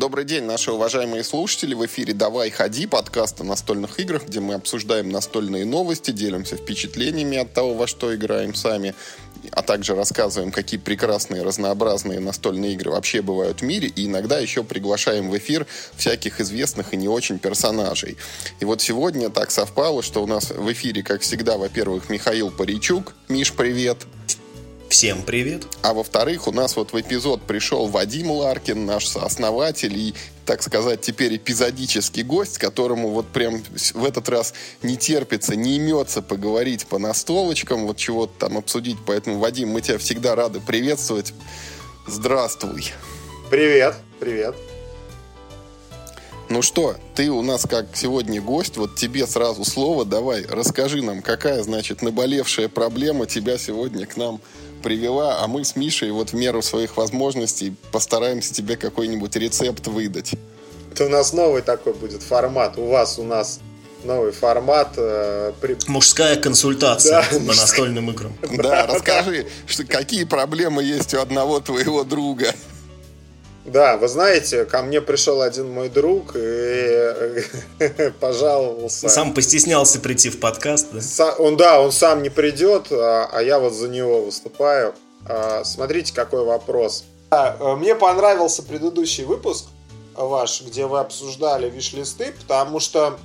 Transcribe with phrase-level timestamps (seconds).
[0.00, 1.74] Добрый день, наши уважаемые слушатели.
[1.74, 7.36] В эфире «Давай, ходи» подкаст о настольных играх, где мы обсуждаем настольные новости, делимся впечатлениями
[7.36, 8.94] от того, во что играем сами,
[9.52, 14.64] а также рассказываем, какие прекрасные разнообразные настольные игры вообще бывают в мире, и иногда еще
[14.64, 15.66] приглашаем в эфир
[15.96, 18.16] всяких известных и не очень персонажей.
[18.58, 23.12] И вот сегодня так совпало, что у нас в эфире, как всегда, во-первых, Михаил Паричук.
[23.28, 23.98] Миш, привет!
[24.90, 25.62] Всем привет.
[25.82, 30.14] А во-вторых, у нас вот в эпизод пришел Вадим Ларкин, наш основатель и,
[30.44, 33.62] так сказать, теперь эпизодический гость, которому вот прям
[33.94, 34.52] в этот раз
[34.82, 38.96] не терпится, не имется поговорить по настолочкам, вот чего-то там обсудить.
[39.06, 41.34] Поэтому, Вадим, мы тебя всегда рады приветствовать.
[42.08, 42.92] Здравствуй.
[43.48, 44.56] Привет, привет.
[46.48, 51.22] Ну что, ты у нас как сегодня гость, вот тебе сразу слово, давай, расскажи нам,
[51.22, 54.40] какая, значит, наболевшая проблема тебя сегодня к нам
[54.82, 60.32] привела, а мы с Мишей вот в меру своих возможностей постараемся тебе какой-нибудь рецепт выдать.
[60.92, 62.76] Это у нас новый такой будет формат.
[62.78, 63.60] У вас у нас
[64.04, 64.94] новый формат.
[64.96, 65.76] Э, при...
[65.86, 68.32] Мужская консультация да, по настольным играм.
[68.56, 72.54] Да, расскажи, что, какие проблемы есть у одного твоего друга.
[73.64, 77.44] Да, вы знаете, ко мне пришел один мой друг и
[78.20, 79.08] пожаловался.
[79.08, 81.34] Сам постеснялся прийти в подкаст, да?
[81.34, 84.94] Он, да, он сам не придет, а, а я вот за него выступаю.
[85.26, 87.04] А, смотрите, какой вопрос.
[87.30, 89.66] А, мне понравился предыдущий выпуск
[90.14, 93.18] ваш, где вы обсуждали виш-листы, потому что,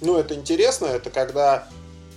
[0.00, 1.66] ну, это интересно, это когда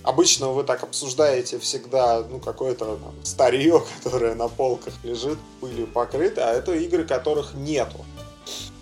[0.02, 6.50] Обычно вы так обсуждаете всегда, ну, какое-то там, старье, которое на полках лежит, пылью покрыто,
[6.50, 8.04] а это игры, которых нету.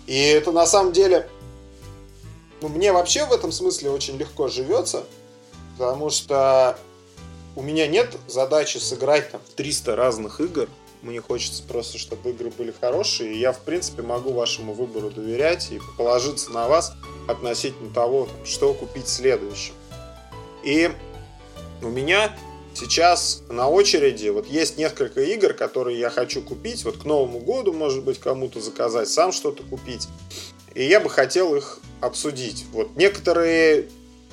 [0.07, 1.29] И это на самом деле,
[2.61, 5.03] ну, мне вообще в этом смысле очень легко живется,
[5.77, 6.77] потому что
[7.55, 10.69] у меня нет задачи сыграть там 300 разных игр.
[11.01, 15.71] Мне хочется просто, чтобы игры были хорошие, и я, в принципе, могу вашему выбору доверять
[15.71, 16.93] и положиться на вас
[17.27, 19.73] относительно того, что купить следующим.
[20.63, 20.91] И
[21.81, 22.35] у меня
[22.73, 26.83] сейчас на очереди вот есть несколько игр, которые я хочу купить.
[26.85, 30.07] Вот к Новому году, может быть, кому-то заказать, сам что-то купить.
[30.75, 32.65] И я бы хотел их обсудить.
[32.71, 33.89] Вот некоторые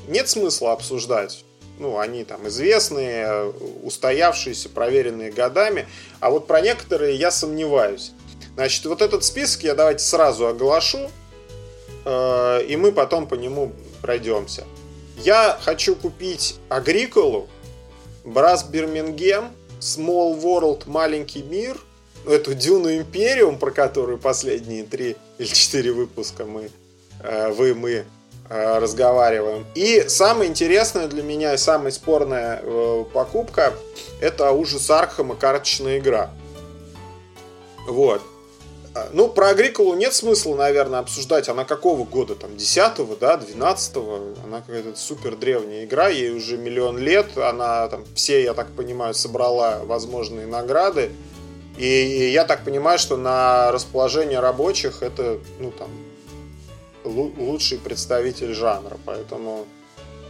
[0.09, 1.45] нет смысла обсуждать.
[1.79, 3.53] Ну, они там известные,
[3.83, 5.87] устоявшиеся, проверенные годами.
[6.21, 8.13] А вот про некоторые я сомневаюсь.
[8.55, 11.11] Значит, вот этот список я давайте сразу оглашу.
[12.07, 14.65] Э, и мы потом по нему пройдемся.
[15.17, 17.49] Я хочу купить Агриколу,
[18.25, 19.51] Брас Бирмингем,
[19.81, 21.79] Small World, Маленький мир,
[22.27, 26.71] эту Дюну Империум, про которую последние три или четыре выпуска мы,
[27.23, 28.05] э, вы, мы
[28.49, 29.65] э, разговариваем.
[29.75, 33.75] И самое интересное для меня и самая спорная э, покупка
[34.21, 36.31] это ужас Архама карточная игра.
[37.89, 38.23] Вот.
[38.97, 41.51] А, ну, про Агриколу нет смысла, наверное, обсуждать.
[41.51, 42.35] Она какого года?
[42.35, 44.43] Там, 10-го, да, 12-го?
[44.43, 47.37] Она какая-то супер древняя игра, ей уже миллион лет.
[47.37, 51.11] Она там все, я так понимаю, собрала возможные награды.
[51.77, 55.91] И я так понимаю, что на расположение рабочих это, ну, там,
[57.05, 58.97] лучший представитель жанра.
[59.05, 59.67] Поэтому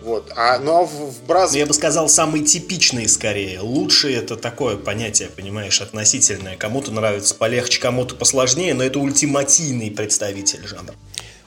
[0.02, 0.32] вот.
[0.36, 1.54] А, но в, в Браз...
[1.54, 3.60] Я бы сказал, самый типичный скорее.
[3.60, 6.56] Лучший это такое понятие, понимаешь, относительное.
[6.56, 10.94] Кому-то нравится полегче, кому-то посложнее, но это ультимативный представитель жанра.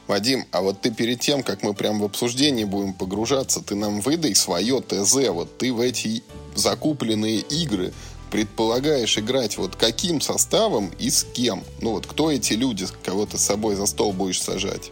[0.07, 4.01] Вадим, а вот ты перед тем, как мы прям в обсуждении будем погружаться, ты нам
[4.01, 5.29] выдай свое ТЗ.
[5.29, 6.23] Вот ты в эти
[6.55, 7.93] закупленные игры
[8.31, 11.63] предполагаешь играть вот каким составом и с кем?
[11.81, 14.91] Ну вот кто эти люди, кого ты с собой за стол будешь сажать?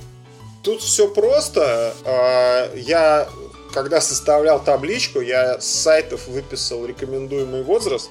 [0.64, 1.96] Тут все просто.
[2.06, 3.28] А, я
[3.78, 8.10] когда составлял табличку, я с сайтов выписал рекомендуемый возраст.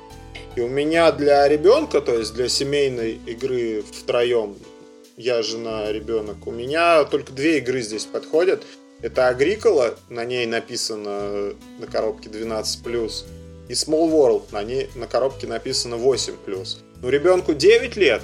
[0.54, 4.54] И у меня для ребенка, то есть для семейной игры втроем,
[5.16, 8.62] я жена, ребенок, у меня только две игры здесь подходят.
[9.02, 13.10] Это Агрикола, на ней написано на коробке 12+,
[13.68, 16.32] и Small World, на, ней, на коробке написано 8+.
[17.02, 18.22] Ну, ребенку 9 лет,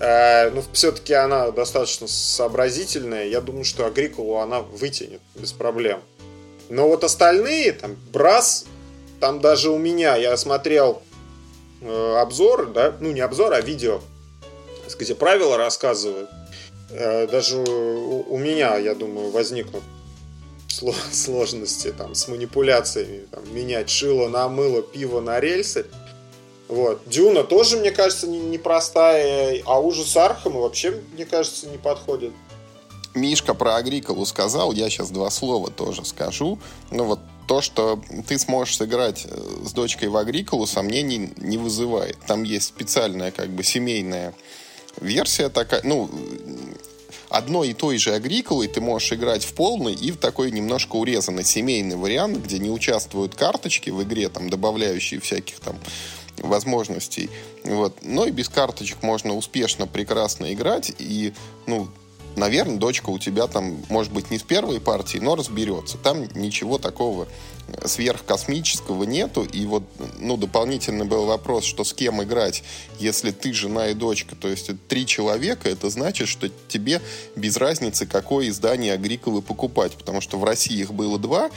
[0.00, 3.24] э, ну, все-таки она достаточно сообразительная.
[3.24, 6.02] Я думаю, что Агриколу она вытянет без проблем.
[6.68, 8.66] Но вот остальные, там, Брас,
[9.20, 11.02] там даже у меня, я смотрел
[11.80, 14.00] э, обзор, да, ну не обзор, а видео,
[14.98, 16.30] где правила рассказывают.
[16.90, 19.82] Э, даже у, у меня, я думаю, возникнут
[21.12, 25.86] сложности там с манипуляциями, там, менять шило на мыло, пиво на рельсы.
[26.68, 27.00] Вот.
[27.06, 32.32] Дюна тоже, мне кажется, непростая, не а ужас Архама вообще, мне кажется, не подходит.
[33.14, 36.58] Мишка про Агриколу сказал, я сейчас два слова тоже скажу.
[36.90, 42.18] Ну вот то, что ты сможешь сыграть э, с дочкой в Агриколу, сомнений не вызывает.
[42.26, 44.34] Там есть специальная как бы семейная
[45.00, 46.10] версия такая, ну,
[47.30, 51.44] одной и той же агриколой ты можешь играть в полный и в такой немножко урезанный
[51.44, 55.76] семейный вариант, где не участвуют карточки в игре, там, добавляющие всяких там
[56.38, 57.30] возможностей.
[57.64, 57.98] Вот.
[58.02, 60.92] Но и без карточек можно успешно, прекрасно играть.
[60.98, 61.34] И,
[61.66, 61.88] ну,
[62.38, 65.98] наверное, дочка у тебя там, может быть, не с первой партии, но разберется.
[65.98, 67.28] Там ничего такого
[67.84, 69.44] сверхкосмического нету.
[69.44, 69.82] И вот,
[70.18, 72.62] ну, дополнительно был вопрос, что с кем играть,
[72.98, 74.34] если ты жена и дочка.
[74.36, 77.00] То есть три человека, это значит, что тебе
[77.36, 79.92] без разницы, какое издание Агриколы покупать.
[79.96, 81.50] Потому что в России их было два.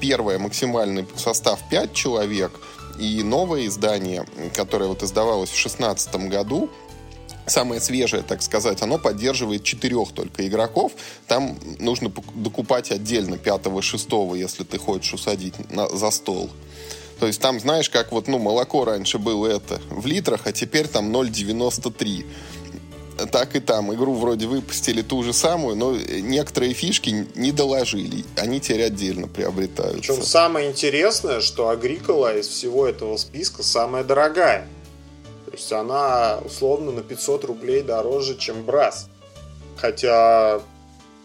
[0.00, 2.52] Первое, максимальный состав пять человек.
[2.98, 4.24] И новое издание,
[4.54, 6.70] которое вот издавалось в 2016 году,
[7.46, 10.92] самое свежее, так сказать, оно поддерживает четырех только игроков.
[11.26, 16.50] Там нужно докупать отдельно пятого, шестого, если ты хочешь усадить на, за стол.
[17.20, 20.86] То есть там, знаешь, как вот, ну, молоко раньше было это в литрах, а теперь
[20.86, 22.26] там 0,93
[23.30, 23.94] так и там.
[23.94, 28.24] Игру вроде выпустили ту же самую, но некоторые фишки не доложили.
[28.36, 30.12] Они теперь отдельно приобретаются.
[30.12, 34.68] Причем самое интересное, что Агрикола из всего этого списка самая дорогая.
[35.56, 39.08] Есть она условно на 500 рублей дороже, чем Брас.
[39.76, 40.60] Хотя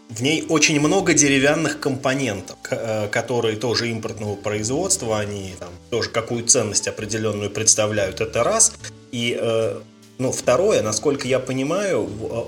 [0.07, 6.45] в ней очень много деревянных компонентов, э, которые тоже импортного производства, они там тоже какую
[6.45, 8.73] ценность определенную представляют, это раз.
[9.11, 9.79] И э,
[10.17, 12.43] ну, второе, насколько я понимаю, э,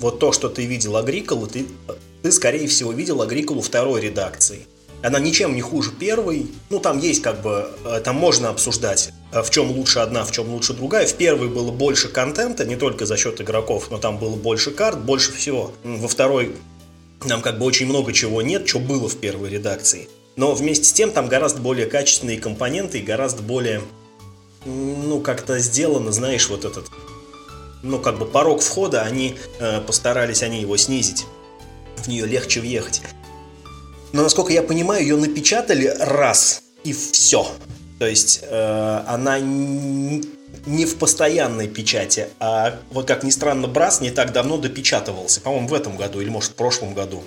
[0.00, 1.66] вот то, что ты видел Агриколу, ты,
[2.22, 4.66] ты скорее всего видел Агриколу второй редакции.
[5.02, 6.50] Она ничем не хуже первой.
[6.70, 10.32] Ну, там есть как бы, э, там можно обсуждать, э, в чем лучше одна, в
[10.32, 11.06] чем лучше другая.
[11.06, 14.98] В первой было больше контента, не только за счет игроков, но там было больше карт,
[15.04, 15.72] больше всего.
[15.84, 16.56] Во второй
[17.26, 20.08] там как бы очень много чего нет, что было в первой редакции.
[20.36, 23.82] Но вместе с тем там гораздо более качественные компоненты и гораздо более,
[24.64, 26.86] ну, как-то сделано, знаешь, вот этот,
[27.82, 31.24] ну, как бы порог входа, они э, постарались они его снизить.
[31.96, 33.00] В нее легче въехать.
[34.16, 37.46] Но, насколько я понимаю, ее напечатали раз и все.
[37.98, 44.10] То есть э, она не в постоянной печати, а вот как ни странно, Брас не
[44.10, 45.42] так давно допечатывался.
[45.42, 47.24] По-моему, в этом году или, может, в прошлом году.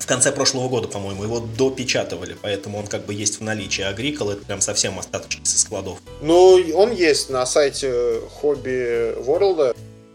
[0.00, 3.82] В конце прошлого года, по-моему, его допечатывали, поэтому он как бы есть в наличии.
[3.82, 5.98] Агрикол это прям совсем остаточки со складов.
[6.20, 9.72] Ну, он есть на сайте Хобби Ворлда.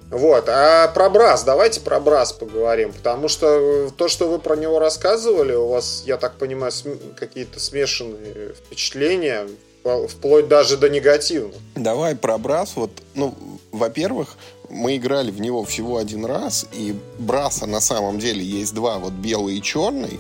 [0.09, 4.79] Вот, а про Брас, давайте про Брас поговорим, потому что то, что вы про него
[4.79, 6.71] рассказывали, у вас, я так понимаю,
[7.17, 9.47] какие-то смешанные впечатления,
[9.83, 11.57] вплоть даже до негативных.
[11.75, 13.35] Давай про Брас, вот, ну,
[13.73, 14.37] во-первых,
[14.69, 19.13] мы играли в него всего один раз, и Браса на самом деле есть два, вот
[19.13, 20.19] белый и черный,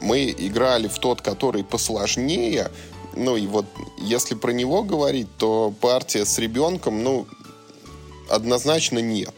[0.00, 2.68] мы играли в тот, который посложнее,
[3.14, 3.66] ну и вот
[3.98, 7.26] если про него говорить, то партия с ребенком, ну,
[8.28, 9.34] однозначно нет.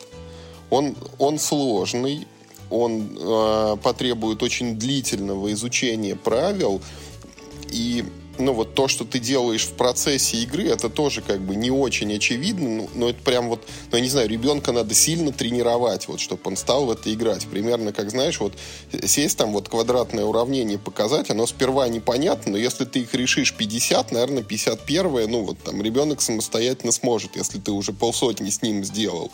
[0.70, 2.26] Он, он сложный,
[2.70, 6.80] он э, потребует очень длительного изучения правил,
[7.70, 8.04] и
[8.38, 12.14] ну вот то, что ты делаешь в процессе игры, это тоже как бы не очень
[12.14, 16.20] очевидно, ну, но это прям вот, ну я не знаю, ребенка надо сильно тренировать, вот,
[16.20, 17.46] чтобы он стал в это играть.
[17.46, 18.52] Примерно, как знаешь, вот
[19.04, 24.12] сесть там вот квадратное уравнение показать, оно сперва непонятно, но если ты их решишь 50,
[24.12, 29.30] наверное, 51 ну вот там ребенок самостоятельно сможет, если ты уже полсотни с ним сделал.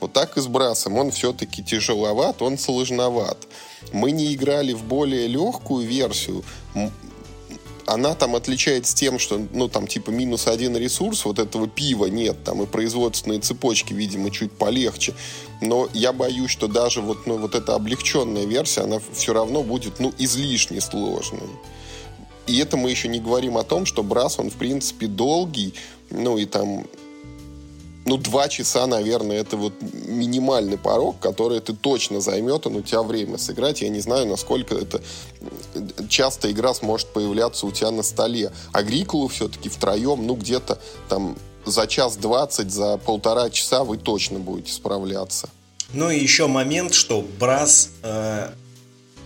[0.00, 0.96] Вот так и с брасом.
[0.96, 3.46] Он все-таки тяжеловат, он сложноват.
[3.92, 6.42] Мы не играли в более легкую версию
[7.90, 12.44] она там отличается тем, что, ну, там, типа, минус один ресурс, вот этого пива нет,
[12.44, 15.12] там, и производственные цепочки, видимо, чуть полегче.
[15.60, 19.98] Но я боюсь, что даже вот, ну, вот эта облегченная версия, она все равно будет,
[19.98, 21.48] ну, излишне сложной.
[22.46, 25.74] И это мы еще не говорим о том, что брас, он, в принципе, долгий,
[26.10, 26.84] ну, и там
[28.06, 33.02] ну, два часа, наверное, это вот минимальный порог, который ты точно займет, он у тебя
[33.02, 33.82] время сыграть.
[33.82, 35.00] Я не знаю, насколько это
[36.08, 38.52] часто игра сможет появляться у тебя на столе.
[38.72, 40.78] А Грикулу все-таки втроем, ну, где-то
[41.08, 45.48] там за час двадцать, за полтора часа вы точно будете справляться.
[45.92, 48.48] Ну и еще момент, что Брас, э,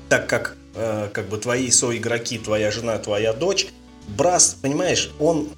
[0.08, 3.68] так как э, как бы твои соигроки, твоя жена, твоя дочь,
[4.08, 5.48] Брас, понимаешь, он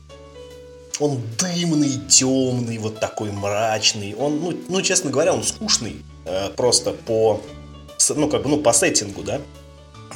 [1.00, 4.14] он дымный, темный, вот такой мрачный.
[4.14, 7.42] Он, ну, ну честно говоря, он скучный э, просто по,
[8.14, 9.40] ну, как бы, ну, по сеттингу, да.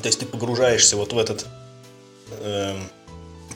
[0.02, 1.46] То есть ты погружаешься вот в этот
[2.40, 2.76] э,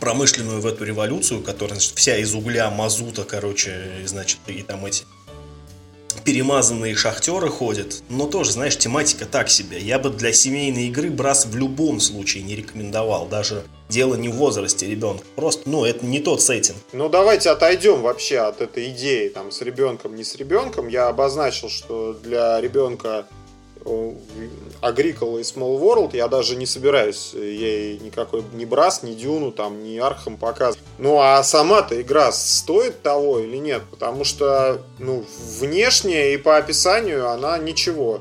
[0.01, 5.05] промышленную в эту революцию, которая значит, вся из угля, мазута, короче, значит, и там эти
[6.25, 9.79] перемазанные шахтеры ходят, но тоже, знаешь, тематика так себе.
[9.79, 14.37] Я бы для семейной игры Brass в любом случае не рекомендовал, даже дело не в
[14.37, 16.79] возрасте ребенка, просто, ну, это не тот сеттинг.
[16.93, 20.89] Ну, давайте отойдем вообще от этой идеи, там, с ребенком, не с ребенком.
[20.89, 23.27] Я обозначил, что для ребенка
[23.85, 29.85] Agricola и Small World, я даже не собираюсь ей никакой ни Brass, ни Дюну, там,
[29.85, 30.84] ни Arkham показывать.
[30.99, 33.83] Ну, а сама-то игра стоит того или нет?
[33.91, 35.25] Потому что, ну,
[35.59, 38.21] внешне и по описанию она ничего.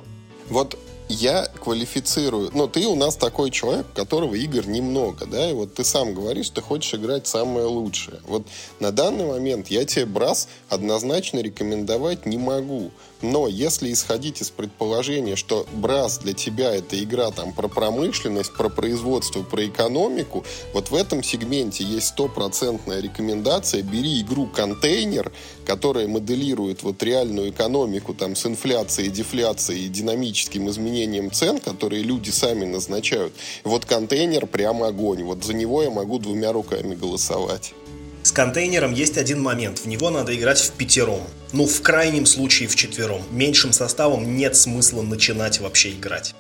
[0.50, 0.78] Вот
[1.08, 2.52] я квалифицирую...
[2.54, 6.14] Ну, ты у нас такой человек, у которого игр немного, да, и вот ты сам
[6.14, 8.20] говоришь, ты хочешь играть самое лучшее.
[8.28, 8.44] Вот
[8.80, 12.92] на данный момент я тебе Брас однозначно рекомендовать не могу.
[13.24, 18.68] Но если исходить из предположения, что Брас для тебя это игра там про промышленность, про
[18.68, 20.44] производство, про экономику,
[20.74, 23.82] вот в этом сегменте есть стопроцентная рекомендация.
[23.82, 25.32] Бери игру контейнер,
[25.66, 32.30] которая моделирует вот реальную экономику там с инфляцией, дефляцией и динамическим изменением цен, которые люди
[32.30, 33.34] сами назначают.
[33.64, 35.24] вот контейнер прямо огонь.
[35.24, 37.74] Вот за него я могу двумя руками голосовать.
[38.24, 39.80] С контейнером есть один момент.
[39.80, 41.22] В него надо играть в пятером.
[41.52, 43.22] Ну, в крайнем случае в четвером.
[43.32, 46.34] Меньшим составом нет смысла начинать вообще играть.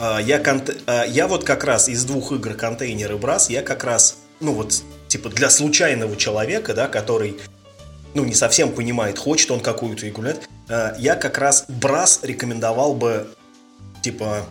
[0.00, 0.74] А, я, конт...
[0.86, 4.54] А, я вот как раз из двух игр контейнер и брас, я как раз, ну
[4.54, 7.36] вот, типа для случайного человека, да, который,
[8.14, 12.94] ну, не совсем понимает, хочет он какую-то игру, нет, а, я как раз брас рекомендовал
[12.94, 13.28] бы,
[14.02, 14.46] типа,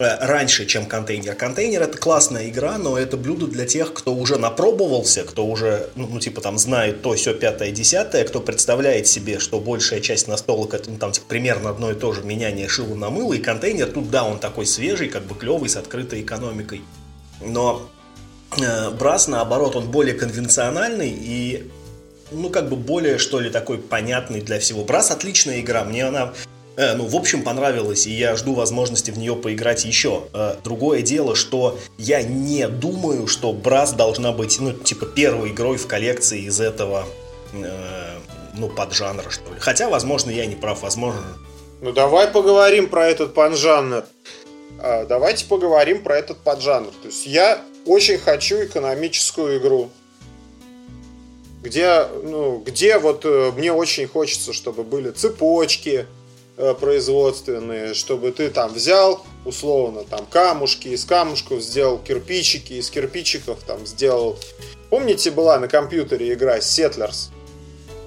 [0.00, 1.34] Э, раньше, чем контейнер.
[1.34, 6.06] Контейнер это классная игра, но это блюдо для тех, кто уже напробовался, кто уже, ну,
[6.06, 10.74] ну типа там знает то, все пятое, десятое, кто представляет себе, что большая часть настолок
[10.74, 13.90] это ну, там типа, примерно одно и то же меняние шила на мыло, и контейнер
[13.90, 16.82] тут, да, он такой свежий, как бы клевый, с открытой экономикой.
[17.40, 17.88] Но
[18.56, 21.68] э, Брас, наоборот, он более конвенциональный и
[22.30, 24.84] ну, как бы более, что ли, такой понятный для всего.
[24.84, 26.34] Брас отличная игра, мне она
[26.78, 30.22] Э, ну, в общем, понравилось, и я жду возможности в нее поиграть еще.
[30.32, 35.76] Э, другое дело, что я не думаю, что Брас должна быть, ну, типа, первой игрой
[35.76, 37.04] в коллекции из этого,
[37.52, 38.18] э,
[38.54, 39.58] ну, поджанра, что ли.
[39.58, 41.20] Хотя, возможно, я не прав, возможно...
[41.80, 44.04] Ну, давай поговорим про этот поджанр.
[44.80, 46.90] А, давайте поговорим про этот поджанр.
[47.02, 49.90] То есть я очень хочу экономическую игру
[51.60, 56.06] где, ну, где вот э, мне очень хочется, чтобы были цепочки,
[56.80, 63.86] производственные, чтобы ты там взял, условно, там камушки, из камушков сделал кирпичики, из кирпичиков там
[63.86, 64.38] сделал...
[64.90, 67.30] Помните, была на компьютере игра Settlers?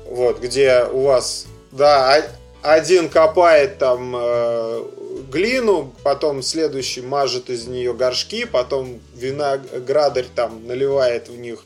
[0.05, 2.25] Вот, где у вас, да,
[2.61, 4.83] один копает там э,
[5.31, 11.63] глину, потом следующий мажет из нее горшки, потом виноградарь там наливает в них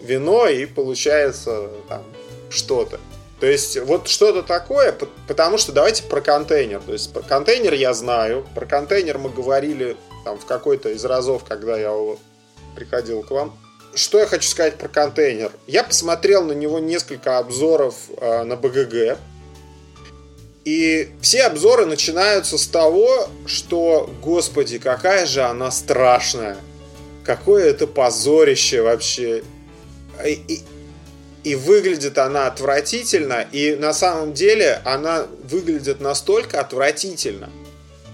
[0.00, 2.02] вино и получается там
[2.50, 3.00] что-то.
[3.40, 4.94] То есть вот что-то такое,
[5.26, 6.80] потому что давайте про контейнер.
[6.80, 11.44] То есть про контейнер я знаю, про контейнер мы говорили там в какой-то из разов,
[11.44, 11.90] когда я
[12.76, 13.58] приходил к вам.
[13.94, 15.50] Что я хочу сказать про контейнер?
[15.66, 19.18] Я посмотрел на него несколько обзоров э, на БГГ.
[20.66, 26.58] И все обзоры начинаются с того, что, господи, какая же она страшная.
[27.24, 29.42] Какое это позорище вообще.
[30.24, 30.60] И, и
[31.54, 37.50] выглядит она отвратительно, и на самом деле она выглядит настолько отвратительно,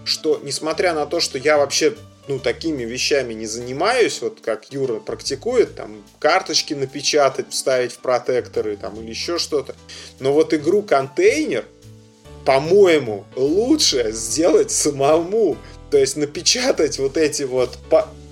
[0.04, 1.96] что несмотря на то, что я вообще
[2.28, 8.76] ну, такими вещами не занимаюсь, вот как Юра практикует, там, карточки напечатать, вставить в протекторы,
[8.76, 9.74] там, или еще что-то.
[10.18, 11.64] Но вот игру контейнер,
[12.44, 15.56] по-моему, лучше сделать самому.
[15.90, 17.78] То есть напечатать вот эти вот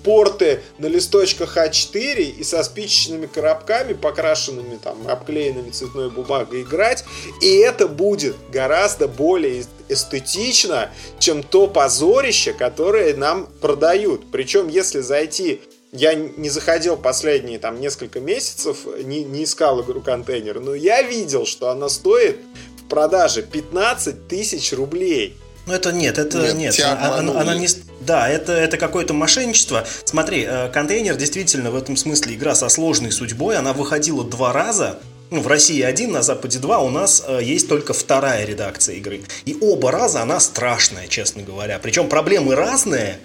[0.05, 7.05] порты на листочках А4 и со спичечными коробками, покрашенными там, обклеенными цветной бумагой играть.
[7.43, 14.31] И это будет гораздо более эстетично, чем то позорище, которое нам продают.
[14.31, 20.61] Причем, если зайти я не заходил последние там несколько месяцев, не, не искал игру контейнер,
[20.61, 22.41] но я видел, что она стоит
[22.79, 25.37] в продаже 15 тысяч рублей.
[25.67, 26.77] Ну это нет, это нет.
[26.77, 26.81] нет.
[26.81, 27.69] Она, она не,
[28.05, 29.87] да, это, это какое-то мошенничество.
[30.05, 33.57] Смотри, э, контейнер действительно в этом смысле игра со сложной судьбой.
[33.57, 34.99] Она выходила два раза.
[35.31, 36.81] Ну, в России один, на Западе два.
[36.81, 39.23] У нас э, есть только вторая редакция игры.
[39.45, 41.79] И оба раза она страшная, честно говоря.
[41.79, 43.19] Причем проблемы разные,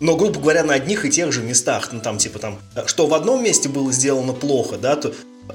[0.00, 1.90] но, грубо говоря, на одних и тех же местах.
[1.92, 5.12] Ну, там, типа, там, что в одном месте было сделано плохо, да, то,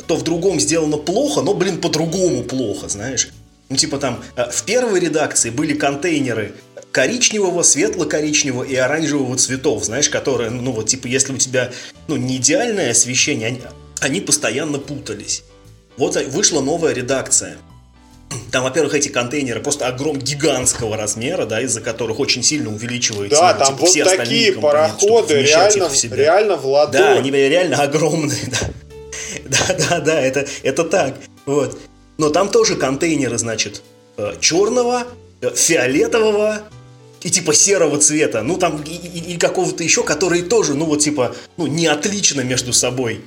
[0.08, 3.30] то в другом сделано плохо, но, блин, по-другому плохо, знаешь.
[3.70, 6.54] Ну, типа там, э, в первой редакции были контейнеры
[6.91, 11.72] коричневого, светло-коричневого и оранжевого цветов, знаешь, которые, ну, вот, типа, если у тебя,
[12.08, 13.62] ну, не идеальное освещение, они,
[14.00, 15.44] они постоянно путались.
[15.98, 17.58] Вот вышла новая редакция.
[18.51, 23.53] Там, во-первых, эти контейнеры просто огром гигантского размера, да, из-за которых очень сильно увеличивается да,
[23.53, 27.01] ну, там типа, вот все такие пароходы реально, реально в ладонь.
[27.01, 28.67] Да, они реально огромные, да.
[29.46, 31.15] Да, да, да, это, это так.
[31.46, 31.79] Вот.
[32.17, 33.82] Но там тоже контейнеры, значит,
[34.17, 35.03] э, черного,
[35.41, 36.63] э, фиолетового,
[37.24, 41.00] и типа серого цвета, ну там и, и, и какого-то еще, которые тоже, ну вот
[41.00, 43.22] типа, ну не отлично между собой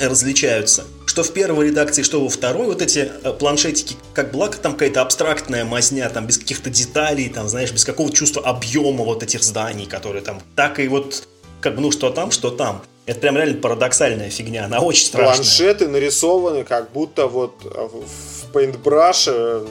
[0.00, 0.84] различаются.
[1.06, 5.02] Что в первой редакции, что во второй, вот эти э, планшетики, как благо там какая-то
[5.02, 9.86] абстрактная мазня, там без каких-то деталей, там, знаешь, без какого-то чувства объема вот этих зданий,
[9.86, 11.26] которые там, так и вот,
[11.60, 12.82] как бы, ну, что там, что там.
[13.06, 15.36] Это прям реально парадоксальная фигня, она очень страшная.
[15.36, 19.66] Планшеты нарисованы как будто вот в Paintbrush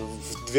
[0.48, 0.52] в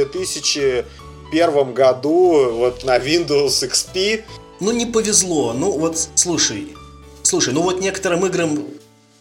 [1.30, 4.24] 2001 году вот на Windows XP.
[4.60, 5.52] Ну, не повезло.
[5.52, 6.74] Ну, вот, слушай,
[7.22, 8.66] слушай, ну вот некоторым играм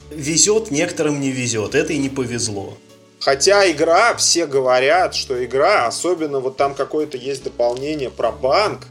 [0.09, 1.75] везет, некоторым не везет.
[1.75, 2.73] Это и не повезло.
[3.19, 8.87] Хотя игра, все говорят, что игра, особенно вот там какое-то есть дополнение про банк,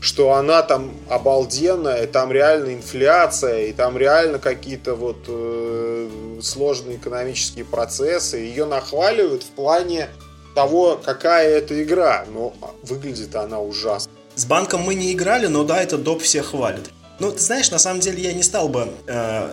[0.00, 6.10] что она там обалденная, там реально инфляция, и там реально какие-то вот э,
[6.42, 8.38] сложные экономические процессы.
[8.38, 10.08] Ее нахваливают в плане
[10.54, 12.24] того, какая это игра.
[12.32, 14.12] Но выглядит она ужасно.
[14.34, 16.90] С банком мы не играли, но да, этот доп все хвалит.
[17.18, 19.50] Ну, ты знаешь, на самом деле я не стал бы э,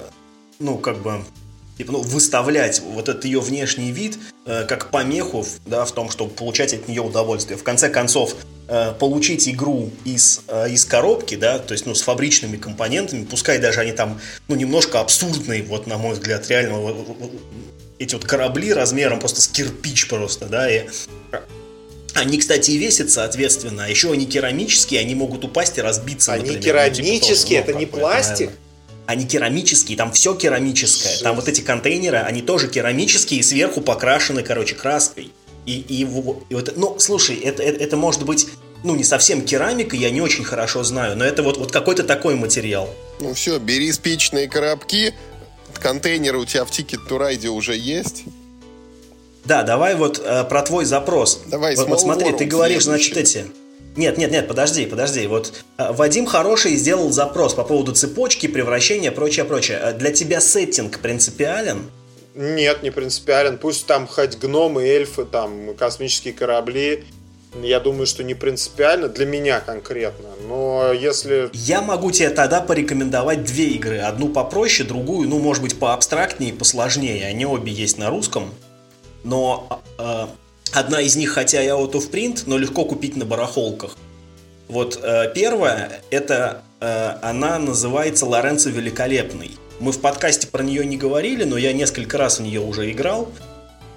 [0.59, 1.23] ну, как бы,
[1.77, 6.31] типа, ну, выставлять вот этот ее внешний вид э, как помеху, да, в том, чтобы
[6.31, 7.57] получать от нее удовольствие.
[7.57, 8.35] В конце концов,
[8.67, 13.57] э, получить игру из, э, из коробки, да, то есть, ну, с фабричными компонентами, пускай
[13.57, 16.93] даже они там, ну, немножко абсурдные, вот, на мой взгляд, реально,
[17.99, 20.87] эти вот корабли размером просто с кирпич просто, да, и
[22.15, 23.85] они, кстати, и весят, соответственно.
[23.85, 26.33] А еще они керамические, они могут упасть и разбиться.
[26.33, 28.39] Они например, керамические, ну, типа, тоже, ну, это не пластик?
[28.39, 28.69] Наверное
[29.09, 31.17] они керамические, там все керамическое.
[31.23, 35.31] Там вот эти контейнеры, они тоже керамические и сверху покрашены, короче, краской.
[35.65, 38.47] И, и, и вот, ну, слушай, это, это, это может быть,
[38.83, 42.35] ну, не совсем керамика, я не очень хорошо знаю, но это вот, вот какой-то такой
[42.35, 42.87] материал.
[43.19, 45.15] Ну все, бери спичные коробки,
[45.77, 48.23] контейнеры у тебя в Ticket to Ride уже есть.
[49.45, 51.41] Да, давай вот э, про твой запрос.
[51.47, 53.45] Давай, вот, вот смотри, ты говоришь, значит, эти
[53.95, 55.27] нет, нет, нет, подожди, подожди.
[55.27, 59.79] Вот э, Вадим хороший сделал запрос по поводу цепочки, превращения, прочее, прочее.
[59.81, 61.89] Э, для тебя сеттинг принципиален?
[62.35, 63.57] Нет, не принципиален.
[63.57, 67.03] Пусть там хоть гномы, эльфы, там космические корабли.
[67.63, 70.29] Я думаю, что не принципиально для меня конкретно.
[70.47, 71.49] Но если...
[71.53, 73.99] Я могу тебе тогда порекомендовать две игры.
[73.99, 77.25] Одну попроще, другую, ну, может быть, поабстрактнее, посложнее.
[77.25, 78.53] Они обе есть на русском.
[79.23, 80.27] Но э,
[80.71, 83.97] Одна из них, хотя и out of print, но легко купить на барахолках.
[84.67, 89.57] Вот э, первая, это э, она называется Лоренцо Великолепный.
[89.79, 93.29] Мы в подкасте про нее не говорили, но я несколько раз в нее уже играл.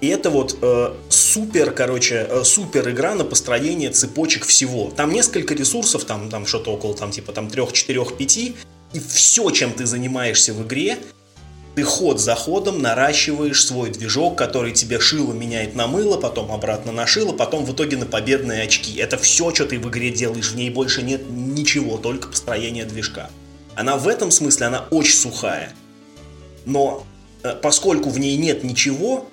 [0.03, 4.91] И это вот э, супер, короче, э, супер игра на построение цепочек всего.
[4.93, 8.37] Там несколько ресурсов, там, там что-то около там, типа там 3, 4, 5.
[8.37, 8.53] И
[8.99, 10.97] все, чем ты занимаешься в игре,
[11.75, 16.91] ты ход за ходом наращиваешь свой движок, который тебе шило меняет на мыло, потом обратно
[16.91, 18.97] на шило, потом в итоге на победные очки.
[18.97, 23.29] Это все, что ты в игре делаешь, в ней больше нет ничего, только построение движка.
[23.73, 25.71] Она в этом смысле, она очень сухая.
[26.65, 27.05] Но
[27.43, 29.29] э, поскольку в ней нет ничего,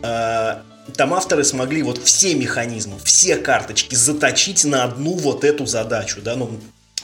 [0.00, 6.36] там авторы смогли вот все механизмы, все карточки заточить на одну вот эту задачу, да,
[6.36, 6.50] ну,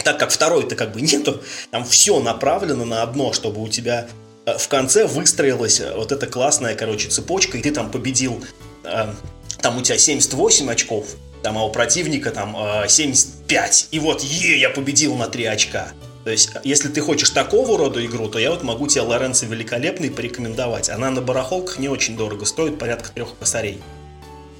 [0.02, 4.08] так как второй-то как бы нету, там все направлено на одно, чтобы у тебя
[4.46, 8.42] Э, в конце выстроилась э, вот эта классная, короче, цепочка, и ты там победил,
[8.84, 9.12] э,
[9.60, 11.06] там у тебя 78 очков,
[11.42, 12.56] там, а у противника там
[12.88, 15.88] 75, и вот, е, я победил на 3 очка.
[16.26, 20.10] То есть, если ты хочешь такого рода игру, то я вот могу тебе Лоренцо Великолепный
[20.10, 20.90] порекомендовать.
[20.90, 23.80] Она на барахолках не очень дорого стоит, порядка трех косарей.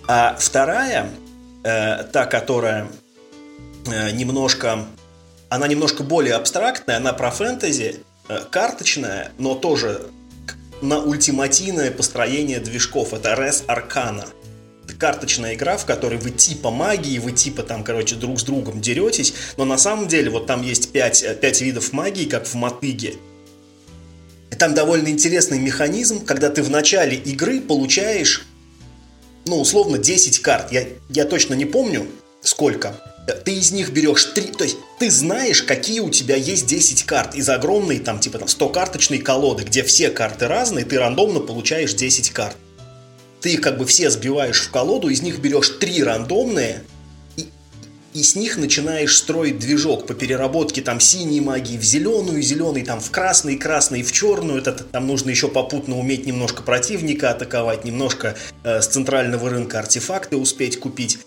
[0.09, 1.11] А вторая,
[1.65, 2.89] э, та, которая
[3.87, 4.87] э, немножко,
[5.49, 10.07] она немножко более абстрактная, она про фэнтези, Э, карточная, но тоже
[10.83, 13.13] на ультимативное построение движков.
[13.15, 14.27] Это Res Arcana.
[14.99, 19.35] Карточная игра, в которой вы типа магии, вы типа там, короче, друг с другом деретесь,
[19.57, 23.15] но на самом деле вот там есть 5, 5 э, видов магии, как в мотыге.
[24.51, 28.47] И там довольно интересный механизм, когда ты в начале игры получаешь,
[29.45, 30.73] ну, условно, 10 карт.
[30.73, 32.07] Я, я точно не помню,
[32.43, 32.95] сколько
[33.45, 37.35] ты из них берешь три, то есть ты знаешь, какие у тебя есть 10 карт
[37.35, 42.31] из огромной, там, типа, там, 100-карточной колоды, где все карты разные, ты рандомно получаешь 10
[42.31, 42.57] карт.
[43.41, 46.83] Ты их как бы все сбиваешь в колоду, из них берешь три рандомные,
[47.37, 47.49] и,
[48.15, 53.01] и с них начинаешь строить движок по переработке там синей магии в зеленую, зеленый там
[53.01, 54.59] в красный, красный в черную.
[54.59, 60.37] Это, там нужно еще попутно уметь немножко противника атаковать, немножко э, с центрального рынка артефакты
[60.37, 61.19] успеть купить.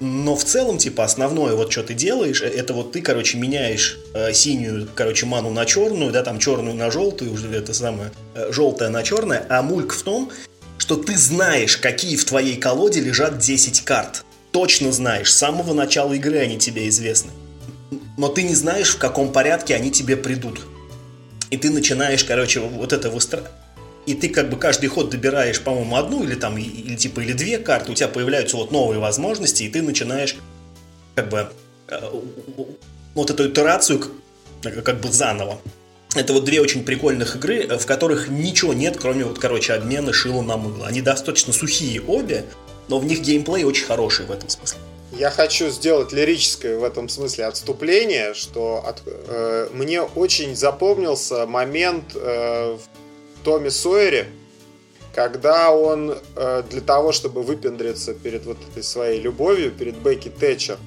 [0.00, 3.98] Но в целом, типа, основное, вот что ты делаешь, э, это вот ты, короче, меняешь
[4.14, 8.50] э, синюю, короче, ману на черную, да, там черную на желтую, уже это самое, э,
[8.50, 10.30] желтое на черное, а мульк в том,
[10.80, 14.24] что ты знаешь, какие в твоей колоде лежат 10 карт.
[14.50, 17.30] точно знаешь, с самого начала игры они тебе известны.
[18.16, 20.66] Но ты не знаешь, в каком порядке они тебе придут.
[21.50, 23.50] И ты начинаешь, короче, вот это выстраивать.
[24.06, 27.58] И ты как бы каждый ход добираешь, по-моему, одну или там, или типа, или две
[27.58, 30.34] карты, у тебя появляются вот новые возможности, и ты начинаешь
[31.14, 31.50] как бы
[31.88, 32.00] э,
[33.14, 34.02] вот эту итерацию
[34.62, 35.60] как бы заново.
[36.16, 40.42] Это вот две очень прикольных игры, в которых ничего нет, кроме вот, короче, обмена шила
[40.42, 40.86] на мыло.
[40.86, 42.46] Они достаточно сухие обе,
[42.88, 44.78] но в них геймплей очень хороший в этом смысле.
[45.12, 52.16] Я хочу сделать лирическое в этом смысле отступление, что от, э, мне очень запомнился момент
[52.16, 54.26] э, в Томе Сойере,
[55.14, 60.78] когда он э, для того, чтобы выпендриться перед вот этой своей любовью, перед Бекки Тэтчер,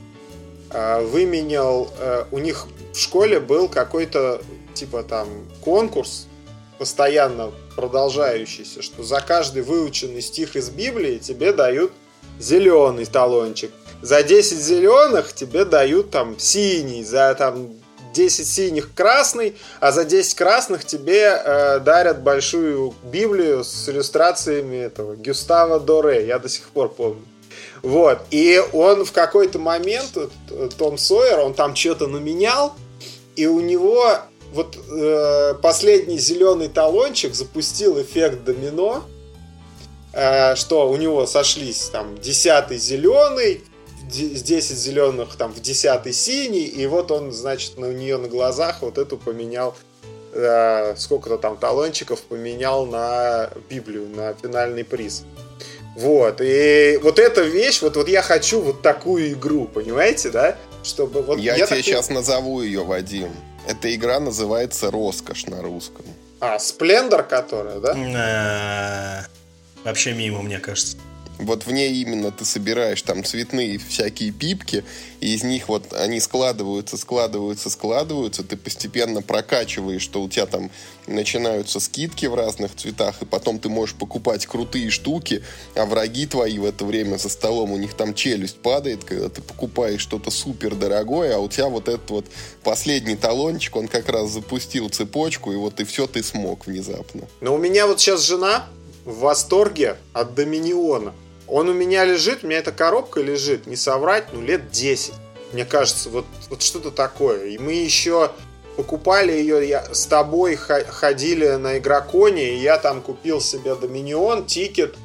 [0.69, 4.41] э, выменял, э, у них в школе был какой-то
[4.73, 5.27] типа там
[5.61, 6.27] конкурс,
[6.77, 11.91] постоянно продолжающийся, что за каждый выученный стих из Библии тебе дают
[12.39, 13.71] зеленый талончик.
[14.01, 17.69] За 10 зеленых тебе дают там синий, за там
[18.13, 25.15] 10 синих красный, а за 10 красных тебе э, дарят большую Библию с иллюстрациями этого
[25.15, 27.23] Гюстава Доре, я до сих пор помню.
[27.81, 30.17] Вот, и он в какой-то момент,
[30.77, 32.73] Том Сойер, он там что-то наменял,
[33.35, 34.19] и у него
[34.53, 39.03] вот э, последний зеленый талончик запустил эффект домино,
[40.13, 43.63] э, что у него сошлись там десятый зеленый,
[44.03, 48.97] 10 зеленых там в десятый синий, и вот он, значит, на нее на глазах вот
[48.99, 49.75] эту поменял,
[50.33, 55.23] э, сколько-то там талончиков поменял на Библию, на финальный приз.
[55.95, 60.57] Вот, и вот эта вещь, вот, вот я хочу вот такую игру, понимаете, да?
[60.83, 61.85] Чтобы вот я, я тебе так...
[61.85, 63.31] сейчас назову ее, Вадим.
[63.67, 66.05] Эта игра называется «Роскошь» на русском.
[66.39, 69.27] А, «Сплендор», которая, да?
[69.83, 70.97] Вообще мимо, мне кажется.
[71.39, 74.83] Вот в ней именно ты собираешь там цветные всякие пипки,
[75.19, 80.69] и из них вот они складываются, складываются, складываются, ты постепенно прокачиваешь, что у тебя там
[81.07, 85.43] начинаются скидки в разных цветах, и потом ты можешь покупать крутые штуки,
[85.75, 89.41] а враги твои в это время за столом, у них там челюсть падает, когда ты
[89.41, 92.25] покупаешь что-то супер дорогое, а у тебя вот этот вот
[92.63, 97.27] последний талончик, он как раз запустил цепочку, и вот и все ты смог внезапно.
[97.41, 98.67] Но у меня вот сейчас жена
[99.05, 101.13] в восторге от Доминиона.
[101.47, 105.13] Он у меня лежит, у меня эта коробка лежит, не соврать, ну лет 10.
[105.51, 107.47] Мне кажется, вот, вот что-то такое.
[107.47, 108.31] И мы еще
[108.75, 114.95] покупали ее, я, с тобой ходили на игроконе, и я там купил себе Доминион, тикет,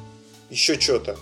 [0.49, 1.17] еще что-то.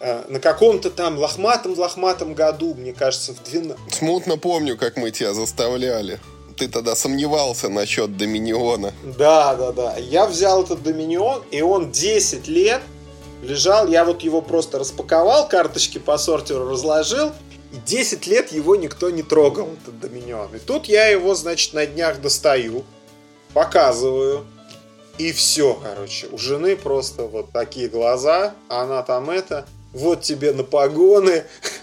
[0.00, 3.94] Э, на каком-то там лохматом-лохматом году, мне кажется, в 12...
[3.94, 6.20] Смутно помню, как мы тебя заставляли.
[6.56, 8.92] Ты тогда сомневался насчет Доминиона.
[9.16, 9.96] Да, да, да.
[9.96, 12.82] Я взял этот Доминион, и он 10 лет
[13.42, 17.32] лежал, я вот его просто распаковал, карточки по сортеру разложил,
[17.72, 20.54] и 10 лет его никто не трогал, этот Доминион.
[20.54, 22.84] И тут я его, значит, на днях достаю,
[23.52, 24.44] показываю,
[25.18, 26.28] и все, короче.
[26.28, 31.44] У жены просто вот такие глаза, она там это, вот тебе на погоны.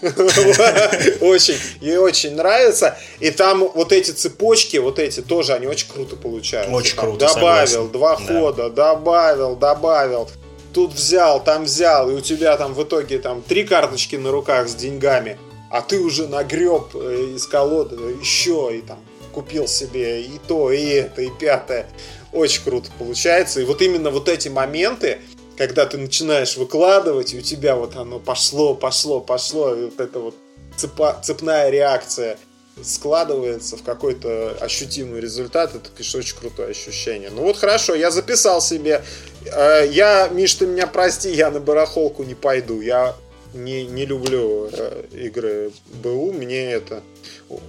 [1.20, 2.96] Очень, ей очень нравится.
[3.18, 6.72] И там вот эти цепочки, вот эти тоже, они очень круто получаются.
[6.72, 10.28] Очень круто, Добавил два хода, добавил, добавил
[10.76, 14.68] тут взял, там взял, и у тебя там в итоге там три карточки на руках
[14.68, 15.38] с деньгами,
[15.70, 18.98] а ты уже нагреб э, из колоды еще и там
[19.32, 21.86] купил себе и то, и это, и пятое.
[22.30, 23.62] Очень круто получается.
[23.62, 25.20] И вот именно вот эти моменты,
[25.56, 30.18] когда ты начинаешь выкладывать, и у тебя вот оно пошло, пошло, пошло, и вот эта
[30.18, 30.34] вот
[30.76, 32.36] цепа, цепная реакция
[32.82, 37.30] складывается в какой-то ощутимый результат, это, конечно, очень крутое ощущение.
[37.30, 39.02] Ну вот хорошо, я записал себе.
[39.52, 42.80] Э, я, Миш, ты меня прости, я на барахолку не пойду.
[42.80, 43.14] Я
[43.54, 47.02] не, не люблю э, игры БУ, мне это...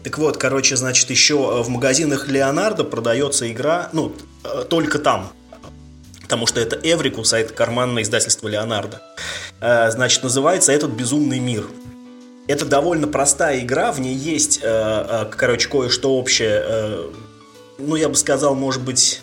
[0.03, 4.11] Так вот, короче, значит, еще э, в магазинах Леонардо продается игра, ну,
[4.69, 5.31] только там,
[6.21, 9.01] потому что это Эврикус, а это карманное издательство Леонардо.
[9.59, 11.65] Значит, называется этот «Безумный мир».
[12.47, 17.09] Это довольно простая игра, в ней есть, короче, кое-что общее.
[17.77, 19.21] Ну, я бы сказал, может быть,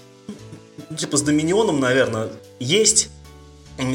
[0.90, 2.30] ну, типа с Доминионом, наверное,
[2.64, 3.11] есть.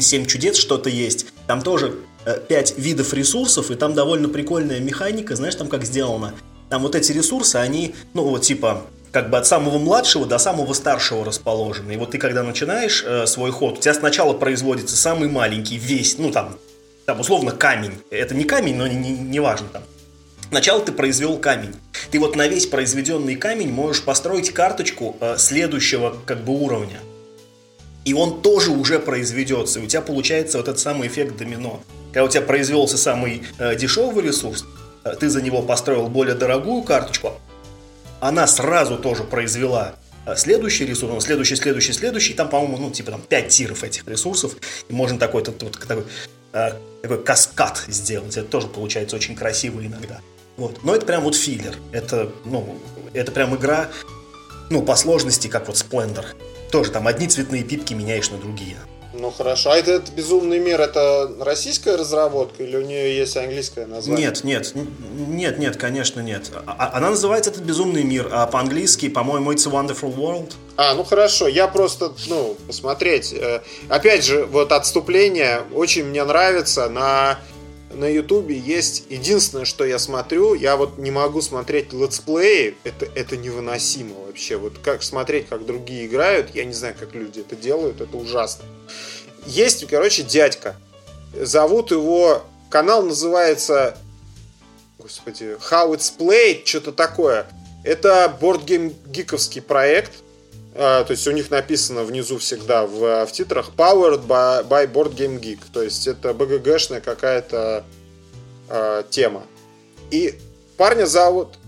[0.00, 1.26] Семь чудес что-то есть.
[1.46, 5.36] Там тоже э, пять видов ресурсов, и там довольно прикольная механика.
[5.36, 6.34] Знаешь, там как сделано?
[6.68, 10.72] Там вот эти ресурсы, они, ну, вот типа, как бы от самого младшего до самого
[10.72, 11.92] старшего расположены.
[11.92, 16.18] И вот ты когда начинаешь э, свой ход, у тебя сначала производится самый маленький, весь,
[16.18, 16.58] ну там,
[17.06, 17.94] там, условно, камень.
[18.10, 19.82] Это не камень, но не, не, не важно там.
[20.48, 21.74] Сначала ты произвел камень.
[22.10, 27.00] Ты вот на весь произведенный камень можешь построить карточку э, следующего как бы уровня.
[28.04, 29.80] И он тоже уже произведется.
[29.80, 31.82] И у тебя получается вот этот самый эффект домино.
[32.12, 34.64] Когда у тебя произвелся самый э, дешевый ресурс,
[35.04, 37.34] э, ты за него построил более дорогую карточку,
[38.20, 39.94] она сразу тоже произвела
[40.26, 43.84] э, следующий ресурс, ну, следующий, следующий, следующий, и там, по-моему, ну, типа там 5 тиров
[43.84, 44.56] этих ресурсов,
[44.88, 46.04] и можно такой, вот, такой,
[46.52, 50.20] э, такой каскад сделать, это тоже получается очень красиво иногда.
[50.56, 50.84] Вот.
[50.84, 52.78] Но это прям вот филлер, это, ну,
[53.14, 53.88] это прям игра,
[54.68, 56.26] ну, по сложности, как вот Splendor.
[56.70, 58.76] Тоже там одни цветные пипки меняешь на другие.
[59.12, 59.72] Ну хорошо.
[59.72, 64.28] А это, это безумный мир, это российская разработка или у нее есть английское название?
[64.28, 66.50] Нет, нет, нет, нет, конечно, нет.
[66.66, 70.52] А, а, она называется этот безумный мир, а по-английски, по-моему, It's a Wonderful World.
[70.76, 73.32] А, ну хорошо, я просто, ну, посмотреть.
[73.32, 77.38] Э, опять же, вот отступление очень мне нравится на
[77.92, 83.36] на Ютубе есть единственное, что я смотрю, я вот не могу смотреть летсплеи, это, это
[83.36, 84.56] невыносимо вообще.
[84.56, 88.64] Вот как смотреть, как другие играют, я не знаю, как люди это делают, это ужасно.
[89.46, 90.76] Есть, короче, дядька.
[91.34, 93.98] Зовут его, канал называется,
[94.98, 97.46] господи, How It's Played, что-то такое.
[97.84, 100.12] Это бордгейм гиковский проект,
[100.74, 105.14] а, то есть у них написано внизу всегда в, в титрах Powered by, by Board
[105.14, 105.60] Game Geek.
[105.72, 107.84] То есть это БГГшная какая-то
[108.68, 109.42] э, тема.
[110.10, 110.38] И
[110.76, 111.58] парня зовут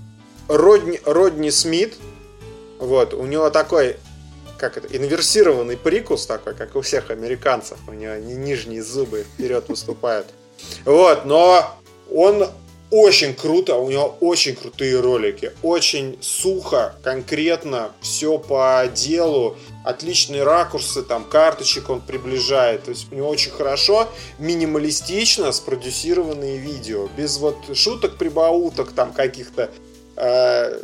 [0.49, 1.95] Родни, Родни Смит.
[2.83, 3.95] Вот, у него такой,
[4.59, 7.79] как это, инверсированный прикус такой, как у всех американцев.
[7.87, 10.27] У него нижние зубы вперед выступают.
[10.85, 11.77] Вот, но
[12.13, 12.49] он
[12.91, 21.05] очень круто, у него очень крутые ролики, очень сухо, конкретно, все по делу, отличные ракурсы,
[21.05, 24.09] там, карточек он приближает, то есть у него очень хорошо,
[24.41, 29.71] минималистично спродюсированные видео, без вот шуток, прибауток, там, каких-то.
[30.17, 30.79] Э,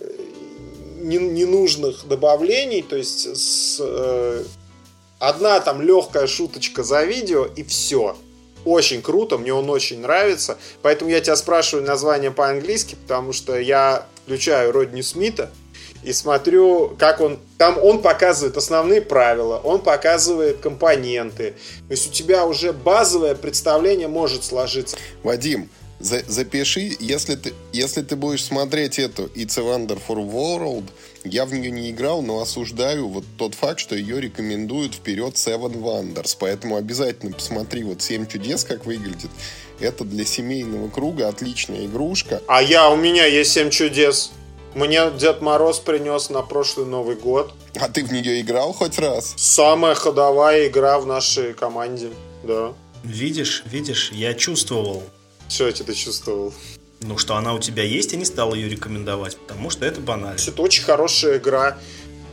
[1.00, 4.44] ненужных добавлений, то есть с, э,
[5.18, 8.16] одна там легкая шуточка за видео и все–
[8.64, 10.58] очень круто, мне он очень нравится.
[10.82, 15.50] Поэтому я тебя спрашиваю название по-английски, потому что я включаю Родни Смита
[16.02, 17.38] и смотрю, как он...
[17.56, 21.54] Там он показывает основные правила, он показывает компоненты.
[21.86, 24.96] То есть у тебя уже базовое представление может сложиться.
[25.22, 25.68] Вадим,
[26.00, 30.84] за, запиши, если ты, если ты будешь смотреть эту It's a Wonderful World,
[31.24, 35.80] я в нее не играл, но осуждаю вот тот факт, что ее рекомендуют вперед Seven
[35.80, 36.36] Wonders.
[36.38, 39.30] Поэтому обязательно посмотри вот Семь чудес, как выглядит.
[39.80, 42.42] Это для семейного круга отличная игрушка.
[42.46, 44.30] А я, у меня есть Семь чудес.
[44.74, 47.52] Мне Дед Мороз принес на прошлый Новый год.
[47.74, 49.34] А ты в нее играл хоть раз?
[49.36, 52.10] Самая ходовая игра в нашей команде,
[52.44, 52.72] да.
[53.02, 55.02] Видишь, видишь, я чувствовал.
[55.48, 56.52] Что ты чувствовал?
[57.00, 60.38] Ну, что она у тебя есть, я не стал ее рекомендовать, потому что это банально.
[60.46, 61.78] Это очень хорошая игра.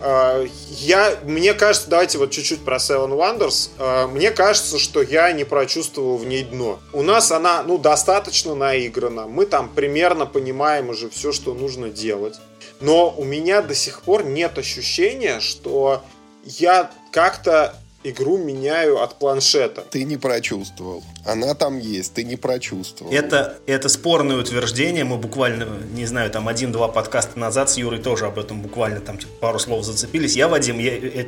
[0.01, 3.69] А, я, мне кажется, давайте вот чуть-чуть про Seven Wonders.
[3.77, 6.79] А, мне кажется, что я не прочувствовал в ней дно.
[6.93, 9.27] У нас она, ну, достаточно наиграна.
[9.27, 12.35] Мы там примерно понимаем уже все, что нужно делать.
[12.81, 16.03] Но у меня до сих пор нет ощущения, что
[16.43, 17.75] я как-то
[18.09, 19.83] игру меняю от планшета.
[19.89, 21.03] Ты не прочувствовал.
[21.25, 23.11] Она там есть, ты не прочувствовал.
[23.11, 25.03] Это, это спорное утверждение.
[25.03, 29.17] Мы буквально, не знаю, там один-два подкаста назад с Юрой тоже об этом буквально там
[29.17, 30.35] типа, пару слов зацепились.
[30.35, 31.25] Я, Вадим, я, э,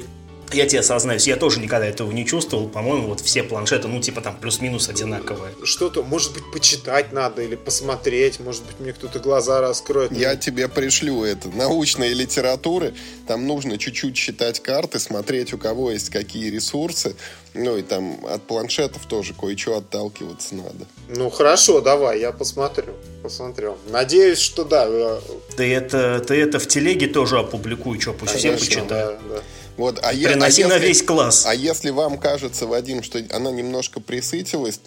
[0.54, 2.68] я тебе сознаюсь, я тоже никогда этого не чувствовал.
[2.70, 5.54] По-моему, вот все планшеты, ну, типа там плюс-минус одинаковые.
[5.64, 10.12] Что-то, может быть, почитать надо или посмотреть, может быть, мне кто-то глаза раскроет.
[10.12, 11.50] Я тебе пришлю это.
[11.50, 12.94] Научные литературы.
[13.28, 17.16] Там нужно чуть-чуть читать карты, смотреть, у кого есть какие ресурсы.
[17.54, 20.86] Ну и там от планшетов тоже кое-что отталкиваться надо.
[21.10, 22.94] Ну хорошо, давай, я посмотрю.
[23.24, 23.78] Посмотрю.
[23.90, 24.86] Надеюсь, что да.
[24.88, 25.20] Э,
[25.56, 28.88] ты это, ты это в телеге тоже опубликуй, что пусть все почитают.
[28.88, 29.42] Да, да.
[29.78, 31.46] Вот, а Приноси а на весь класс.
[31.46, 34.80] А если вам кажется, Вадим, что она немножко присытилась,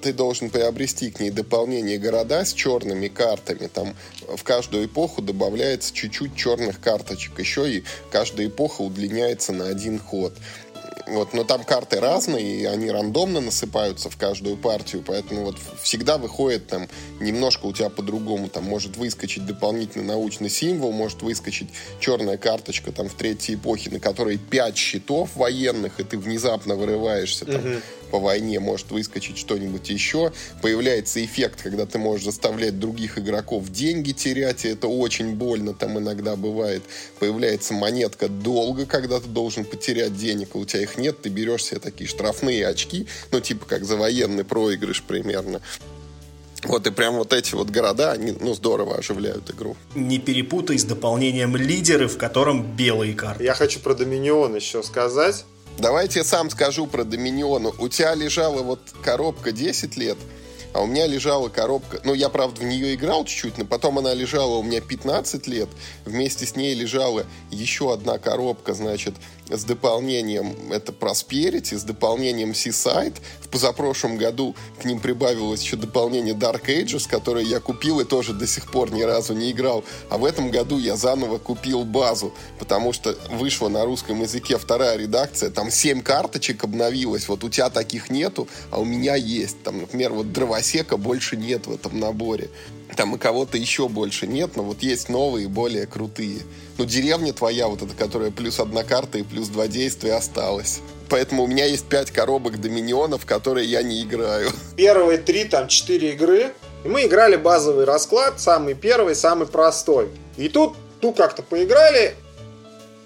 [0.00, 3.66] ты должен приобрести к ней дополнение города с черными картами.
[3.66, 3.94] Там
[4.26, 7.38] в каждую эпоху добавляется чуть-чуть черных карточек.
[7.38, 10.32] Еще и каждая эпоха удлиняется на один ход.
[11.10, 16.18] Вот, но там карты разные, и они рандомно насыпаются в каждую партию, поэтому вот всегда
[16.18, 16.88] выходит там
[17.20, 18.48] немножко у тебя по-другому.
[18.48, 21.68] Там может выскочить дополнительный научный символ, может выскочить
[22.00, 27.46] черная карточка там в третьей эпохе, на которой пять щитов военных, и ты внезапно вырываешься
[27.46, 30.32] там, угу по войне может выскочить что-нибудь еще.
[30.62, 35.98] Появляется эффект, когда ты можешь заставлять других игроков деньги терять, и это очень больно там
[35.98, 36.82] иногда бывает.
[37.18, 41.64] Появляется монетка долго, когда ты должен потерять денег, а у тебя их нет, ты берешь
[41.64, 45.60] себе такие штрафные очки, ну типа как за военный проигрыш примерно.
[46.64, 49.76] Вот и прям вот эти вот города, они, ну, здорово оживляют игру.
[49.94, 53.44] Не перепутай с дополнением лидеры, в котором белые карты.
[53.44, 55.44] Я хочу про Доминион еще сказать.
[55.78, 57.72] Давайте я сам скажу про Доминион.
[57.78, 60.18] У тебя лежала вот коробка 10 лет,
[60.78, 62.00] а у меня лежала коробка...
[62.04, 65.68] Ну, я, правда, в нее играл чуть-чуть, но потом она лежала у меня 15 лет.
[66.04, 69.14] Вместе с ней лежала еще одна коробка, значит,
[69.50, 73.16] с дополнением, это Prosperity, с дополнением Seaside.
[73.40, 78.32] В позапрошлом году к ним прибавилось еще дополнение Dark Ages, которое я купил и тоже
[78.32, 79.84] до сих пор ни разу не играл.
[80.10, 84.96] А в этом году я заново купил базу, потому что вышла на русском языке вторая
[84.96, 89.62] редакция, там 7 карточек обновилось, вот у тебя таких нету, а у меня есть.
[89.62, 90.32] Там, например, вот
[90.68, 92.48] дровосека больше нет в этом наборе.
[92.96, 96.40] Там и кого-то еще больше нет, но вот есть новые, более крутые.
[96.78, 100.80] Ну, деревня твоя, вот эта, которая плюс одна карта и плюс два действия осталась.
[101.08, 104.50] Поэтому у меня есть пять коробок доминионов, которые я не играю.
[104.76, 106.52] Первые три, там, четыре игры.
[106.84, 110.08] И мы играли базовый расклад, самый первый, самый простой.
[110.36, 112.14] И тут, тут как-то поиграли,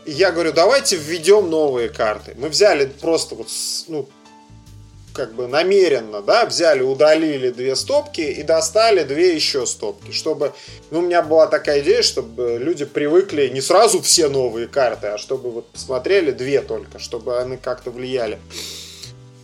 [0.05, 2.35] и я говорю, давайте введем новые карты.
[2.37, 3.49] Мы взяли просто вот,
[3.89, 4.09] ну,
[5.13, 10.53] как бы намеренно, да, взяли, удалили две стопки и достали две еще стопки, чтобы,
[10.91, 15.19] ну, у меня была такая идея, чтобы люди привыкли не сразу все новые карты, а
[15.19, 18.39] чтобы вот посмотрели две только, чтобы они как-то влияли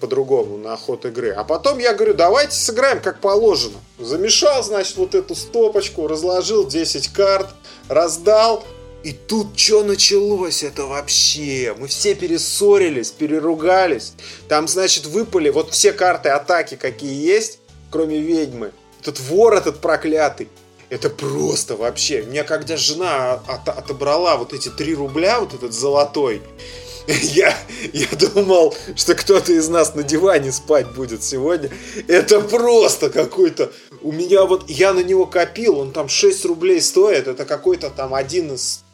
[0.01, 1.31] по-другому на ход игры.
[1.31, 3.79] А потом я говорю, давайте сыграем как положено.
[3.99, 7.49] Замешал, значит, вот эту стопочку, разложил 10 карт,
[7.89, 8.65] раздал,
[9.09, 11.75] и тут что началось это вообще?
[11.79, 14.13] Мы все перессорились, переругались.
[14.49, 18.71] Там, значит, выпали вот все карты атаки, какие есть, кроме ведьмы.
[19.01, 20.51] Этот вор этот проклятый.
[20.91, 22.23] Это просто вообще.
[22.23, 26.43] Мне когда жена от отобрала вот эти 3 рубля, вот этот золотой,
[27.07, 27.57] я,
[27.95, 31.71] я думал, что кто-то из нас на диване спать будет сегодня.
[32.09, 33.73] Это просто какой-то...
[34.03, 34.69] У меня вот...
[34.69, 37.27] Я на него копил, он там 6 рублей стоит.
[37.27, 38.85] Это какой-то там один из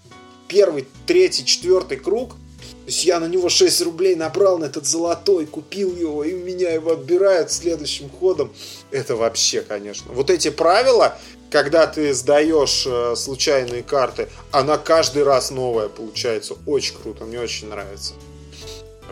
[0.55, 2.31] первый, третий, четвертый круг.
[2.31, 6.71] То есть я на него 6 рублей набрал на этот золотой, купил его, и меня
[6.71, 8.53] его отбирают следующим ходом.
[8.91, 10.13] Это вообще, конечно.
[10.13, 11.19] Вот эти правила,
[11.51, 16.55] когда ты сдаешь э, случайные карты, она каждый раз новая получается.
[16.67, 18.13] Очень круто, мне очень нравится.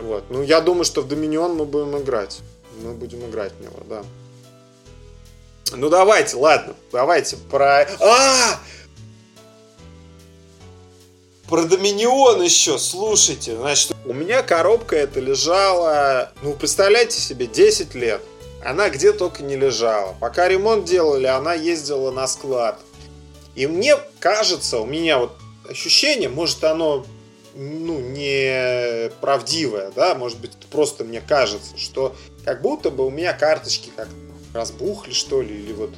[0.01, 0.23] Вот.
[0.29, 2.39] Ну, я думаю, что в Доминион мы будем играть.
[2.81, 4.03] Мы будем играть в него, да.
[5.75, 7.87] Ну, давайте, ладно, давайте про...
[7.99, 8.59] А!
[11.53, 18.23] Про Доминион еще, слушайте, значит, у меня коробка эта лежала, ну, представляете себе, 10 лет.
[18.65, 20.15] Она где только не лежала.
[20.19, 22.79] Пока ремонт делали, она ездила на склад.
[23.53, 25.37] И мне кажется, у меня вот
[25.69, 27.05] ощущение, может оно
[27.53, 33.31] ну, не правдивое, да, может быть, просто мне кажется, что как будто бы у меня
[33.31, 34.07] карточки как
[34.55, 35.91] разбухли, что ли, или вот,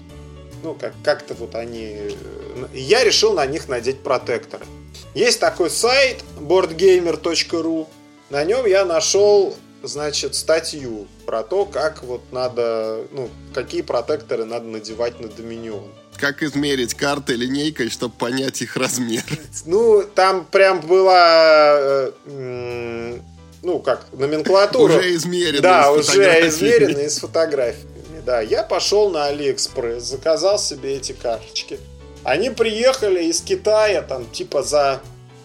[0.66, 2.18] ну, как- как-то вот они...
[2.74, 4.66] И я решил на них надеть протекторы.
[5.14, 7.88] Есть такой сайт boardgamer.ru.
[8.32, 14.66] На нем я нашел, значит, статью про то, как вот надо, ну, какие протекторы надо
[14.66, 15.86] надевать на Доминион.
[16.18, 19.24] Как измерить карты линейкой, чтобы понять их размер?
[19.66, 21.78] Ну, там прям была,
[22.26, 23.20] э,
[23.62, 24.94] ну, как, номенклатура.
[24.94, 25.62] Уже измерено.
[25.62, 26.50] Да, уже фотографиями.
[26.50, 27.95] измерено и с фотографиями.
[28.26, 31.80] Да, я пошел на Алиэкспресс, заказал себе эти карточки.
[32.24, 35.00] Они приехали из Китая там типа за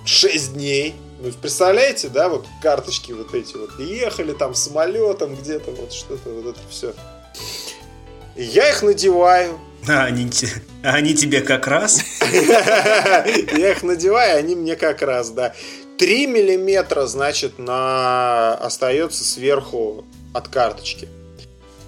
[0.07, 0.95] 6 дней.
[1.21, 3.79] Ну, представляете, да, вот карточки вот эти вот.
[3.79, 6.95] Ехали там самолетом где-то, вот что-то, вот это все.
[8.35, 9.61] И я их надеваю.
[9.87, 10.31] А они,
[10.83, 12.03] а они тебе как раз?
[12.31, 15.55] Я их надеваю, они мне как раз, да.
[15.99, 18.55] 3 миллиметра, значит, на...
[18.57, 21.09] остается сверху от карточки.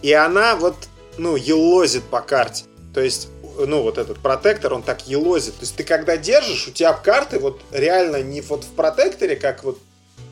[0.02, 0.76] И она вот,
[1.16, 2.64] ну, елозит по карте.
[2.92, 5.54] То есть, ну, вот этот протектор, он так елозит.
[5.54, 9.64] То есть, ты когда держишь, у тебя карты вот реально не вот в протекторе, как
[9.64, 9.78] вот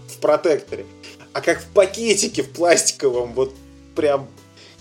[0.08, 0.84] в протекторе,
[1.32, 3.54] а как в пакетике в пластиковом, вот
[3.94, 4.28] прям,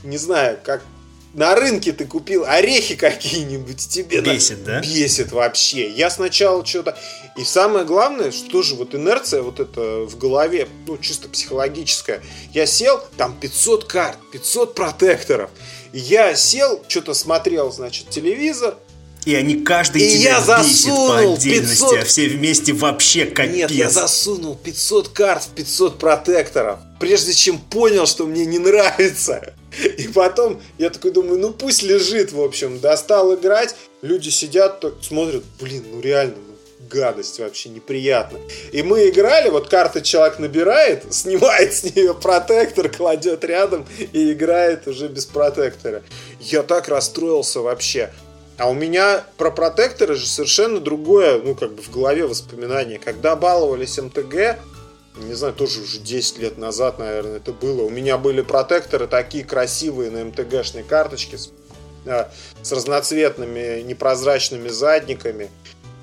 [0.03, 0.81] не знаю, как
[1.33, 4.81] на рынке ты купил орехи какие-нибудь, тебе Бесит, да?
[4.81, 5.89] Бесит вообще.
[5.89, 6.97] Я сначала что-то...
[7.37, 12.21] И самое главное, что же вот инерция вот это в голове, ну, чисто психологическая.
[12.53, 15.49] Я сел, там 500 карт, 500 протекторов.
[15.93, 18.75] Я сел, что-то смотрел, значит, телевизор.
[19.25, 21.99] И они каждый И тебя я бесит по засунул отдельности, 500.
[21.99, 23.53] а все вместе вообще капец.
[23.53, 29.53] Нет, я засунул 500 карт в 500 протекторов, прежде чем понял, что мне не нравится.
[29.97, 32.79] И потом я такой думаю, ну пусть лежит, в общем.
[32.79, 36.55] Достал играть, люди сидят, смотрят, блин, ну реально, ну,
[36.89, 38.39] гадость вообще неприятно.
[38.71, 44.87] И мы играли, вот карты человек набирает, снимает с нее протектор, кладет рядом и играет
[44.87, 46.03] уже без протектора.
[46.39, 48.11] Я так расстроился вообще.
[48.57, 52.99] А у меня про протекторы же совершенно другое, ну, как бы в голове воспоминание.
[52.99, 54.59] Когда баловались МТГ,
[55.23, 57.83] не знаю, тоже уже 10 лет назад, наверное, это было.
[57.83, 61.51] У меня были протекторы такие красивые на МТГшной карточке с,
[62.05, 62.25] э,
[62.61, 65.49] с разноцветными непрозрачными задниками.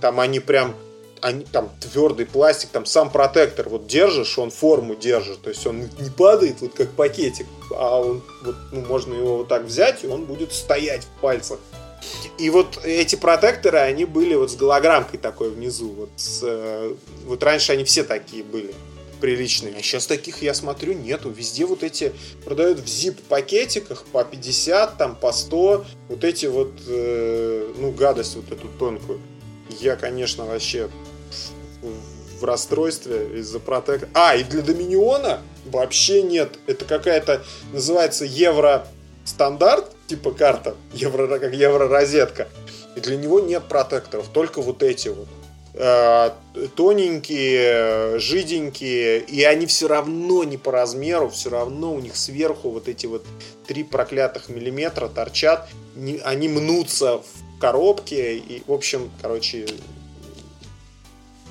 [0.01, 0.75] Там они прям
[1.23, 5.89] они, там твердый пластик, там сам протектор вот держишь, он форму держит, то есть он
[5.99, 10.07] не падает вот как пакетик, а он вот, ну, можно его вот так взять, и
[10.07, 11.59] он будет стоять в пальцах.
[12.39, 15.89] И вот эти протекторы, они были вот с голограммкой такой внизу.
[15.93, 16.95] Вот, с, э,
[17.25, 18.75] вот раньше они все такие были
[19.17, 19.75] приличные.
[19.77, 21.31] А сейчас таких, я смотрю, нету.
[21.31, 22.13] Везде вот эти
[22.45, 25.85] продают в zip-пакетиках по 50, там по 100.
[26.09, 29.21] Вот эти вот, э, ну, гадость вот эту тонкую.
[29.81, 30.89] Я, конечно, вообще
[32.41, 34.11] в расстройстве из-за протектора.
[34.15, 36.59] А, и для Доминиона вообще нет.
[36.67, 38.87] Это какая-то, называется евро
[39.25, 42.49] стандарт, типа карта, евро, как евро-розетка.
[42.95, 45.29] И для него нет протекторов, только вот эти вот.
[45.79, 46.31] Э,
[46.75, 52.89] тоненькие, жиденькие, и они все равно не по размеру, все равно у них сверху вот
[52.89, 53.27] эти вот
[53.67, 55.69] три проклятых миллиметра торчат,
[56.25, 59.67] они мнутся в коробке, и, в общем, короче,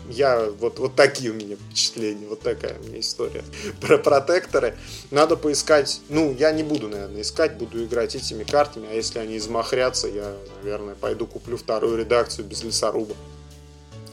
[0.10, 3.44] я вот, вот такие у меня впечатления, вот такая у меня история
[3.80, 4.76] про протекторы.
[5.12, 9.38] Надо поискать, ну, я не буду, наверное, искать, буду играть этими картами, а если они
[9.38, 13.16] измахрятся, я, наверное, пойду куплю вторую редакцию без лесоруба.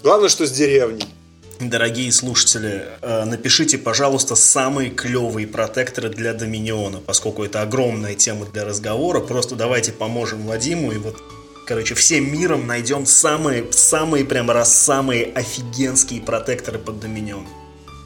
[0.03, 1.05] Главное, что с деревней.
[1.61, 8.65] Дорогие слушатели, э, напишите, пожалуйста, самые клевые протекторы для Доминиона, поскольку это огромная тема для
[8.65, 9.21] разговора.
[9.21, 11.23] Просто давайте поможем Вадиму и вот
[11.67, 17.47] короче, всем миром найдем самые, самые прям раз самые офигенские протекторы под Доминион.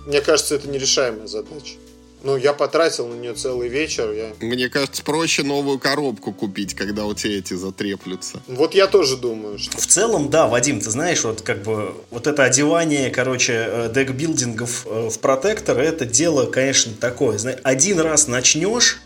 [0.06, 1.74] Мне кажется, это нерешаемая задача.
[2.22, 4.12] Ну, я потратил на нее целый вечер.
[4.12, 4.32] Я...
[4.40, 8.40] Мне кажется, проще новую коробку купить, когда у тебя эти затреплются.
[8.48, 9.76] Вот я тоже думаю, что...
[9.78, 14.86] В целом, да, Вадим, ты знаешь, вот как бы вот это одевание, короче, э, декбилдингов
[14.86, 17.38] э, в протектор, это дело, конечно, такое.
[17.62, 19.00] Один раз начнешь,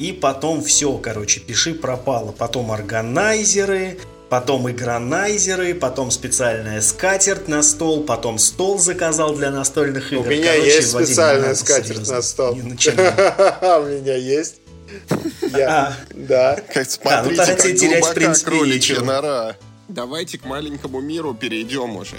[0.00, 2.32] и потом все, короче, пиши пропало.
[2.32, 3.98] Потом органайзеры,
[4.30, 10.26] потом игронайзеры, потом специальная скатерть на стол, потом стол заказал для настольных игр.
[10.26, 12.54] У меня короче, есть Вадим, специальная скатерть на стол.
[12.54, 14.62] У меня есть.
[15.42, 16.56] Я, да.
[16.72, 19.56] Смотрите, а, ну, как терять, в принципе, кроличья нора.
[19.88, 22.16] Давайте к маленькому миру перейдем уже.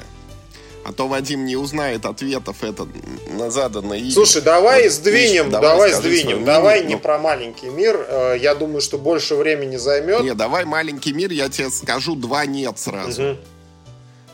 [0.83, 2.87] А то Вадим не узнает ответов это
[3.29, 4.11] на заданные.
[4.11, 6.43] Слушай, давай вот, сдвинем, Миш, давай, давай сдвинем.
[6.43, 7.01] Давай мнение, не ну...
[7.01, 8.05] про маленький мир.
[8.07, 10.23] Э, я думаю, что больше времени займет.
[10.23, 13.21] Не, давай маленький мир, я тебе скажу два нет сразу.
[13.21, 13.37] Угу.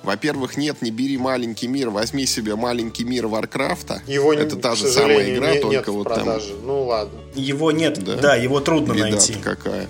[0.08, 4.02] Во-первых, нет, не бери маленький мир, возьми себе маленький мир Варкрафта.
[4.08, 6.40] Его это та же самая игра, не, только вот там.
[6.64, 7.20] Ну ладно.
[7.36, 9.36] Его нет, да, да его трудно Беда найти.
[9.44, 9.90] какая.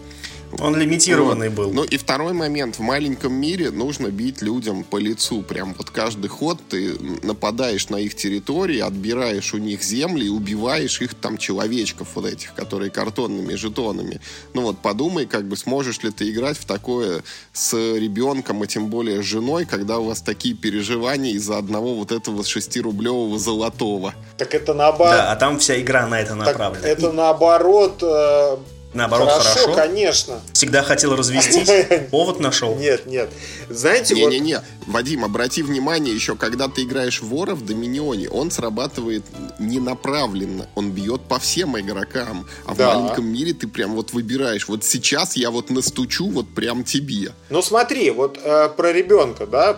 [0.60, 1.58] Он лимитированный вот.
[1.58, 1.74] был.
[1.74, 2.78] Ну и второй момент.
[2.78, 5.42] В маленьком мире нужно бить людям по лицу.
[5.42, 11.02] Прям вот каждый ход ты нападаешь на их территории, отбираешь у них земли и убиваешь
[11.02, 14.22] их там человечков вот этих, которые картонными жетонами.
[14.54, 17.24] Ну вот подумай, как бы сможешь ли ты играть в такое
[17.54, 22.12] с ребенком, а тем более с женой, когда у вас такие переживания из-за одного вот
[22.12, 24.14] этого 6-рублевого золотого.
[24.38, 25.14] Так это наоборот.
[25.14, 26.82] Да, а там вся игра на это направлена.
[26.82, 28.58] Так это наоборот э,
[28.94, 29.74] Наоборот, хорошо, хорошо.
[29.76, 30.42] конечно.
[30.54, 31.70] Всегда хотел развестись,
[32.12, 32.76] повод нашел.
[32.76, 33.30] Нет, нет.
[33.70, 34.32] Знаете, не, вот...
[34.32, 39.24] Не, не, Вадим, обрати внимание, еще когда ты играешь вора в Доминионе, он срабатывает
[39.60, 40.68] ненаправленно.
[40.76, 42.48] Он бьет по всем игрокам.
[42.66, 42.92] А да.
[42.92, 44.68] в маленьком мире ты прям вот выбираешь.
[44.68, 47.34] Вот сейчас я вот настучу вот прям тебе.
[47.50, 49.78] Ну смотри, вот э, про ребенка, да,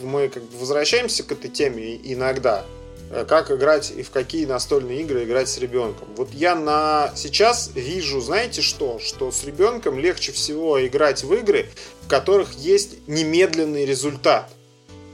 [0.00, 2.64] мы как бы возвращаемся к этой теме иногда.
[3.12, 6.08] Э, как играть и в какие настольные игры играть с ребенком.
[6.16, 11.68] Вот я на сейчас вижу, знаете что, что с ребенком легче всего играть в игры,
[12.00, 14.50] в которых есть немедленный результат.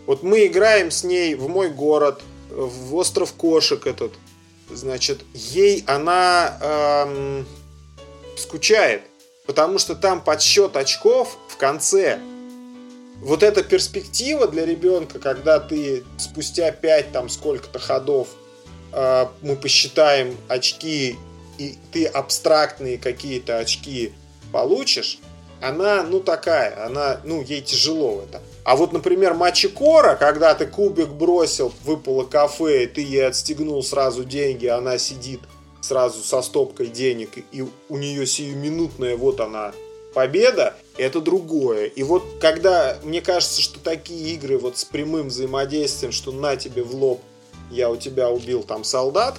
[0.07, 4.13] Вот мы играем с ней в мой город, в остров кошек этот,
[4.71, 7.47] значит, ей она эм,
[8.37, 9.03] скучает,
[9.45, 12.21] потому что там подсчет очков в конце
[13.21, 18.29] вот эта перспектива для ребенка, когда ты спустя 5 там сколько-то ходов
[18.93, 21.17] э, мы посчитаем очки,
[21.59, 24.13] и ты абстрактные какие-то очки
[24.53, 25.19] получишь,
[25.61, 28.41] она, ну, такая, она, ну, ей тяжело это.
[28.63, 34.25] А вот, например, Мачикора, когда ты кубик бросил, выпало кафе, и ты ей отстегнул сразу
[34.25, 35.41] деньги, она сидит
[35.81, 39.73] сразу со стопкой денег, и у нее сиюминутная вот она
[40.15, 41.87] победа, это другое.
[41.87, 46.83] И вот когда, мне кажется, что такие игры вот с прямым взаимодействием, что на тебе
[46.83, 47.21] в лоб,
[47.71, 49.39] я у тебя убил там солдат,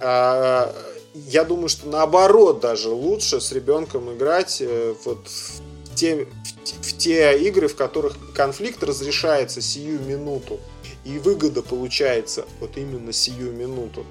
[0.00, 0.74] а,
[1.14, 6.26] я думаю, что наоборот даже лучше с ребенком играть э, вот в те,
[6.64, 10.58] в те игры, в которых конфликт разрешается сию минуту.
[11.04, 14.06] и выгода получается вот именно сию минуту,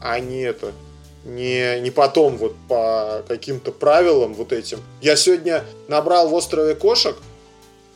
[0.00, 0.72] а не это,
[1.24, 4.80] не, не потом вот по каким-то правилам вот этим.
[5.00, 7.16] Я сегодня набрал в острове кошек,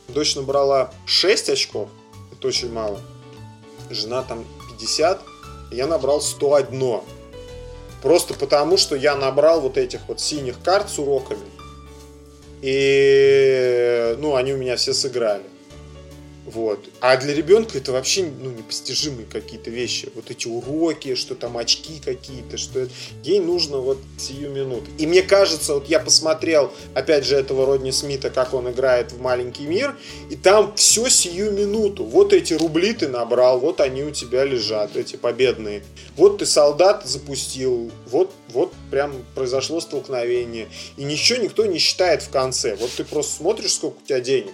[0.09, 1.89] дочь набрала 6 очков,
[2.31, 2.99] это очень мало.
[3.89, 4.45] Жена там
[4.77, 5.21] 50,
[5.71, 7.01] я набрал 101.
[8.01, 11.39] Просто потому, что я набрал вот этих вот синих карт с уроками.
[12.61, 15.43] И, ну, они у меня все сыграли.
[16.45, 16.85] Вот.
[17.01, 20.09] А для ребенка это вообще ну, непостижимые какие-то вещи.
[20.13, 22.87] Вот эти уроки, что там очки какие-то, что
[23.23, 24.85] ей нужно вот сию минуту.
[24.99, 29.19] И мне кажется, вот я посмотрел, опять же, этого Родни Смита, как он играет в
[29.19, 29.95] маленький мир,
[30.29, 32.03] и там все сию минуту.
[32.03, 35.83] Вот эти рубли ты набрал, вот они у тебя лежат, эти победные.
[36.15, 40.67] Вот ты солдат запустил, вот, вот прям произошло столкновение.
[40.95, 42.75] И ничего никто не считает в конце.
[42.75, 44.53] Вот ты просто смотришь, сколько у тебя денег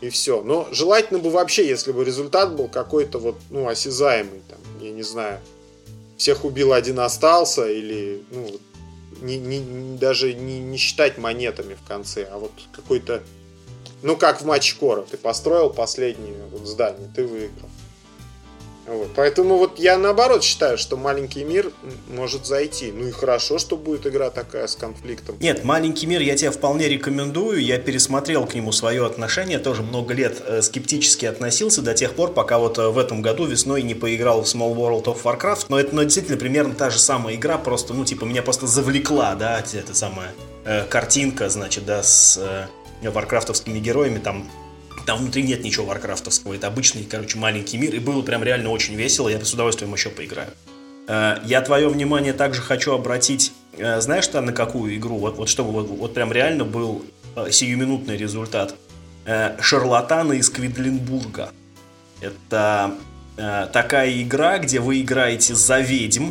[0.00, 0.42] и все.
[0.42, 5.02] Но желательно бы вообще, если бы результат был какой-то вот, ну, осязаемый, там, я не
[5.02, 5.40] знаю,
[6.16, 8.58] всех убил, один остался, или, ну,
[9.20, 13.22] не, не, даже не, не считать монетами в конце, а вот какой-то,
[14.02, 17.70] ну, как в матче Кора, ты построил последнее вот здание, ты выиграл.
[18.86, 19.08] Вот.
[19.16, 21.72] Поэтому вот я наоборот считаю, что маленький мир
[22.08, 22.92] может зайти.
[22.92, 25.36] Ну и хорошо, что будет игра такая с конфликтом.
[25.40, 27.60] Нет, маленький мир я тебе вполне рекомендую.
[27.60, 29.58] Я пересмотрел к нему свое отношение.
[29.58, 33.46] Тоже много лет э, скептически относился до тех пор, пока вот э, в этом году
[33.46, 35.66] весной не поиграл в Small World of Warcraft.
[35.68, 37.58] Но это ну, действительно примерно та же самая игра.
[37.58, 40.32] Просто, ну, типа, меня просто завлекла, да, эта самая
[40.64, 44.18] э, картинка, значит, да, с э, варкрафтовскими героями.
[44.18, 44.48] Там
[45.06, 46.54] там внутри нет ничего варкрафтовского.
[46.54, 47.94] Это обычный, короче, маленький мир.
[47.94, 49.28] И было прям реально очень весело.
[49.28, 50.50] Я с удовольствием еще поиграю.
[51.08, 55.18] Э, я твое внимание также хочу обратить, э, знаешь, то на какую игру?
[55.18, 57.04] Вот, вот чтобы вот, вот прям реально был
[57.36, 58.74] э, сиюминутный результат.
[59.60, 61.50] Шарлатаны из Квидлинбурга.
[62.20, 62.94] Это
[63.34, 66.30] такая игра, где вы играете за ведьм,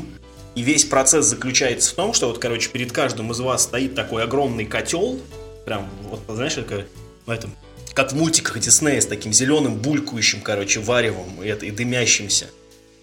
[0.56, 4.24] и весь процесс заключается в том, что вот, короче, перед каждым из вас стоит такой
[4.24, 5.20] огромный котел,
[5.66, 6.86] прям, вот, знаешь, как
[7.26, 7.52] в этом
[7.96, 12.48] как в мультиках Диснея с таким зеленым булькающим, короче, варевом и, это, и дымящимся.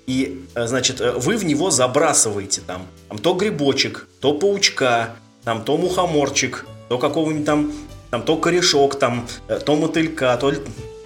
[0.07, 5.64] И, э, значит, э, вы в него забрасываете там, там то грибочек, то паучка, там
[5.64, 7.72] то мухоморчик, то какого-нибудь там,
[8.11, 10.53] там то корешок, там, э, то мотылька, то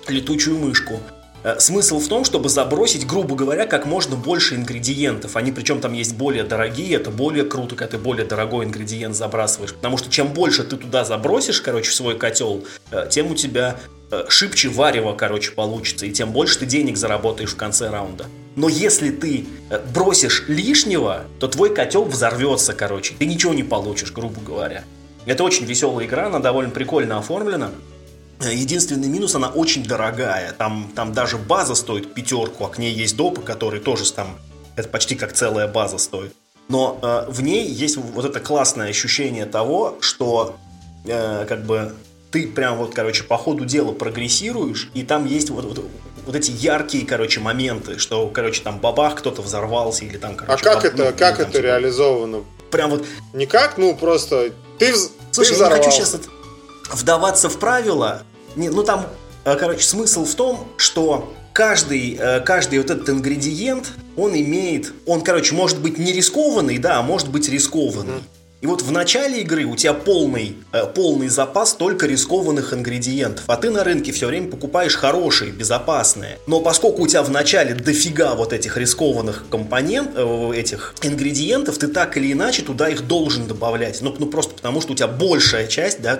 [0.08, 1.00] летучую мышку.
[1.46, 5.36] Э, смысл в том, чтобы забросить, грубо говоря, как можно больше ингредиентов.
[5.36, 9.72] Они причем там есть более дорогие, это более круто, когда ты более дорогой ингредиент забрасываешь.
[9.72, 13.78] Потому что чем больше ты туда забросишь, короче, в свой котел, э, тем у тебя
[14.10, 18.26] э, шибче варево, короче, получится, и тем больше ты денег заработаешь в конце раунда.
[18.56, 19.46] Но если ты
[19.94, 23.14] бросишь лишнего, то твой котел взорвется, короче.
[23.16, 24.82] Ты ничего не получишь, грубо говоря.
[25.26, 27.70] Это очень веселая игра, она довольно прикольно оформлена.
[28.40, 30.52] Единственный минус, она очень дорогая.
[30.52, 34.38] Там, там даже база стоит пятерку, а к ней есть допы, которые тоже там,
[34.76, 36.34] это почти как целая база стоит.
[36.68, 40.56] Но э, в ней есть вот это классное ощущение того, что
[41.06, 41.94] э, как бы
[42.30, 45.84] ты прям вот, короче, по ходу дела прогрессируешь, и там есть вот, вот,
[46.26, 50.60] вот эти яркие, короче, моменты, что, короче, там бабах кто-то взорвался или там, короче...
[50.60, 50.84] А как баб...
[50.84, 51.62] это, ну, как там, это типа...
[51.62, 52.44] реализовано?
[52.70, 53.06] Прям вот...
[53.32, 54.92] Никак, ну просто ты,
[55.30, 55.62] Слушай, ты взорвался.
[55.62, 56.28] я не хочу сейчас это
[56.90, 58.22] вдаваться в правила,
[58.54, 59.06] не, ну там,
[59.44, 65.22] э, короче, смысл в том, что каждый, э, каждый вот этот ингредиент, он имеет, он,
[65.22, 68.22] короче, может быть не рискованный, да, а может быть рискованный.
[68.62, 73.56] И вот в начале игры у тебя полный, э, полный запас только рискованных ингредиентов, а
[73.56, 76.38] ты на рынке все время покупаешь хорошие, безопасные.
[76.46, 82.16] Но поскольку у тебя в начале дофига вот этих рискованных компонентов, этих ингредиентов, ты так
[82.16, 84.00] или иначе туда их должен добавлять.
[84.00, 86.16] Ну, ну просто потому, что у тебя большая часть, да,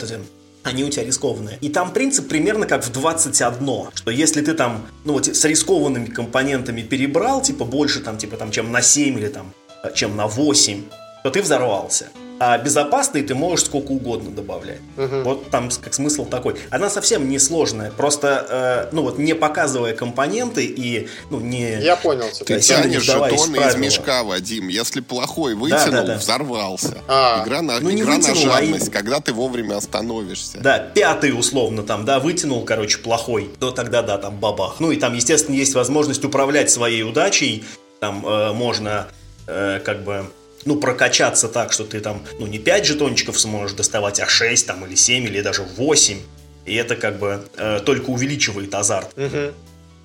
[0.67, 1.59] они у тебя рискованные.
[1.61, 6.07] И там принцип примерно как в 21, что если ты там, ну вот с рискованными
[6.07, 9.53] компонентами перебрал, типа больше там, типа там, чем на 7 или там,
[9.95, 10.83] чем на 8,
[11.23, 12.09] то ты взорвался.
[12.39, 14.81] А безопасный ты можешь сколько угодно добавлять.
[14.97, 15.23] Угу.
[15.23, 16.57] Вот там как смысл такой.
[16.71, 21.81] Она совсем не сложная, просто, э, ну вот, не показывая компоненты и, ну, не...
[21.81, 22.45] Я понял тебя.
[22.45, 24.69] Ты тянешь жетоны из мешка, Вадим.
[24.69, 26.19] Если плохой вытянул, да, да, да.
[26.19, 26.99] взорвался.
[27.09, 27.43] А.
[27.45, 28.91] Игра на, ну, игра вытянул, на жадность, а...
[28.91, 30.59] когда ты вовремя остановишься.
[30.61, 34.77] Да, пятый условно там, да, вытянул, короче, плохой, то тогда, да, там бабах.
[34.81, 37.65] Ну и там, естественно, есть возможность управлять своей удачей.
[38.01, 39.09] Там э, можно,
[39.47, 40.27] э, как бы
[40.67, 44.85] ну, прокачаться так, что ты там, ну, не 5 жетончиков сможешь доставать, а 6 там,
[44.85, 46.19] или 7, или даже 8.
[46.67, 49.17] И это как бы э, только увеличивает азарт.
[49.17, 49.55] Угу.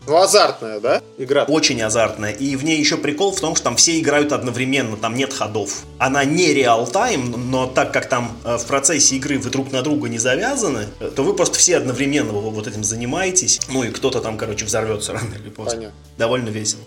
[0.07, 1.43] Ну, азартная, да, игра?
[1.43, 2.31] Очень азартная.
[2.31, 5.83] И в ней еще прикол в том, что там все играют одновременно, там нет ходов.
[5.99, 10.09] Она не реал-тайм, но так как там э, в процессе игры вы друг на друга
[10.09, 13.59] не завязаны, э, то вы просто все одновременно вот этим занимаетесь.
[13.69, 15.75] Ну и кто-то там, короче, взорвется рано или поздно.
[15.75, 15.97] Понятно.
[16.17, 16.81] Довольно весело.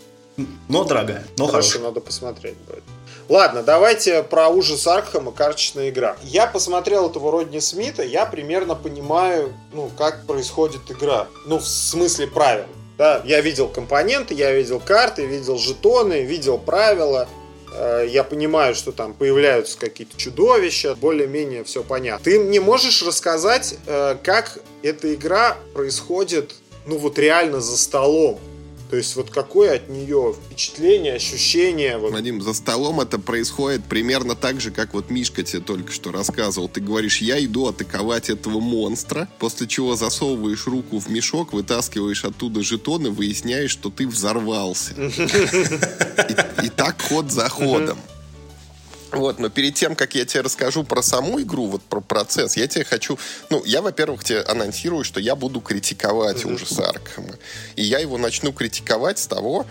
[0.69, 1.83] Но дорогая, но Хорошо, хорошая.
[1.83, 2.83] надо посмотреть будет.
[3.29, 6.17] Ладно, давайте про ужас Аркхема карточная игра.
[6.23, 11.27] Я посмотрел этого Родни Смита, я примерно понимаю, ну, как происходит игра.
[11.47, 12.67] Ну, в смысле правил.
[12.99, 17.27] Да, я видел компоненты, я видел карты, видел жетоны, видел правила.
[17.73, 22.23] Э, я понимаю, что там появляются какие-то чудовища, более-менее все понятно.
[22.25, 26.55] Ты мне можешь рассказать, э, как эта игра происходит,
[26.87, 28.39] ну вот реально за столом?
[28.95, 31.99] То есть вот какое от нее впечатление, ощущение?
[31.99, 32.13] Вот.
[32.13, 36.69] Вадим, за столом это происходит примерно так же, как вот Мишка тебе только что рассказывал.
[36.69, 42.63] Ты говоришь, я иду атаковать этого монстра, после чего засовываешь руку в мешок, вытаскиваешь оттуда
[42.63, 44.95] жетоны, выясняешь, что ты взорвался.
[46.63, 47.99] И так ход за ходом.
[49.19, 52.67] Вот, но перед тем, как я тебе расскажу про саму игру, вот про процесс, я
[52.67, 53.19] тебе хочу...
[53.51, 56.55] Ну, я, во-первых, тебе анонсирую, что я буду критиковать mm-hmm.
[56.55, 57.35] ужас Аркхема.
[57.77, 59.67] И я его начну критиковать с того,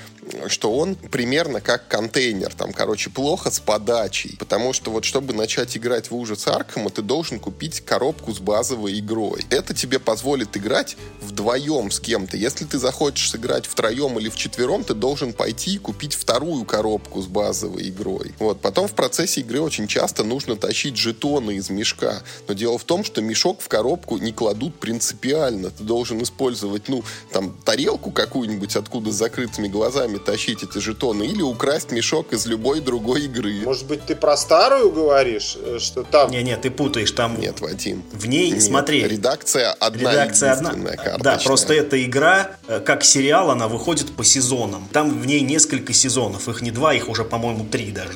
[0.48, 2.54] что он примерно как контейнер.
[2.54, 4.36] Там, короче, плохо с подачей.
[4.40, 9.00] Потому что вот, чтобы начать играть в ужас Аркхема, ты должен купить коробку с базовой
[9.00, 9.46] игрой.
[9.50, 12.38] Это тебе позволит играть вдвоем с кем-то.
[12.38, 17.28] Если ты захочешь сыграть втроем или вчетвером, ты должен пойти и купить вторую коробку с
[17.28, 18.34] базовой игрой.
[18.40, 18.62] Вот.
[18.62, 22.22] Потом в процессе процессе игры очень часто нужно тащить жетоны из мешка.
[22.48, 25.70] Но дело в том, что мешок в коробку не кладут принципиально.
[25.70, 31.42] Ты должен использовать, ну, там, тарелку какую-нибудь, откуда с закрытыми глазами тащить эти жетоны, или
[31.42, 33.62] украсть мешок из любой другой игры.
[33.64, 36.32] Может быть, ты про старую говоришь, э, что там...
[36.32, 37.40] Не-не, ты путаешь, там...
[37.40, 38.04] Нет, Вадим.
[38.12, 39.04] В ней, Нет, смотри...
[39.04, 40.72] Редакция одна редакция одна.
[40.72, 41.20] карточная.
[41.20, 44.88] Да, просто эта игра, э, как сериал, она выходит по сезонам.
[44.92, 46.48] Там в ней несколько сезонов.
[46.50, 48.14] Их не два, их уже, по-моему, три даже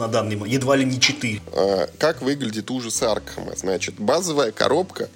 [0.00, 1.40] на данный момент, едва ли не 4.
[1.52, 3.54] А, как выглядит ужас Аркхема?
[3.54, 5.08] Значит, базовая коробка,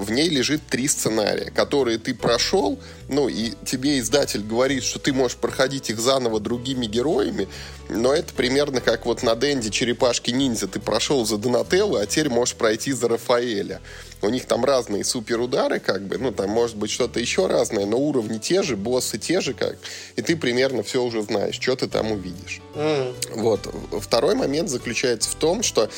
[0.00, 2.78] в ней лежит три сценария, которые ты прошел,
[3.08, 7.48] ну и тебе издатель говорит, что ты можешь проходить их заново другими героями,
[7.88, 12.54] но это примерно как вот на Денде Черепашки-ниндзя ты прошел за Донателло, а теперь можешь
[12.54, 13.80] пройти за Рафаэля.
[14.22, 17.98] У них там разные суперудары, как бы, ну, там может быть что-то еще разное, но
[17.98, 19.78] уровни те же, боссы те же, как,
[20.16, 22.60] и ты примерно все уже знаешь, что ты там увидишь.
[22.74, 23.14] Mm.
[23.36, 23.74] Вот.
[24.00, 25.90] Второй момент заключается в том, что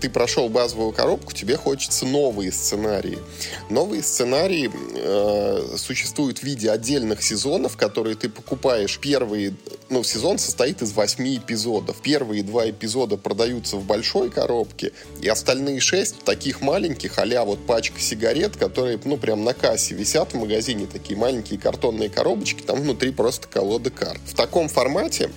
[0.00, 3.18] ты прошел базовую коробку, тебе хочется новые сценарии.
[3.68, 8.98] Новые сценарии э, существуют в виде отдельных сезонов, которые ты покупаешь.
[8.98, 9.54] Первые,
[9.88, 12.00] ну, сезон состоит из восьми эпизодов.
[12.02, 18.00] Первые два эпизода продаются в большой коробке, и остальные шесть таких маленьких, а вот пачка
[18.00, 23.12] сигарет, которые, ну, прям на кассе висят в магазине, такие маленькие картонные коробочки, там внутри
[23.12, 24.20] просто колода карт.
[24.26, 25.30] В таком формате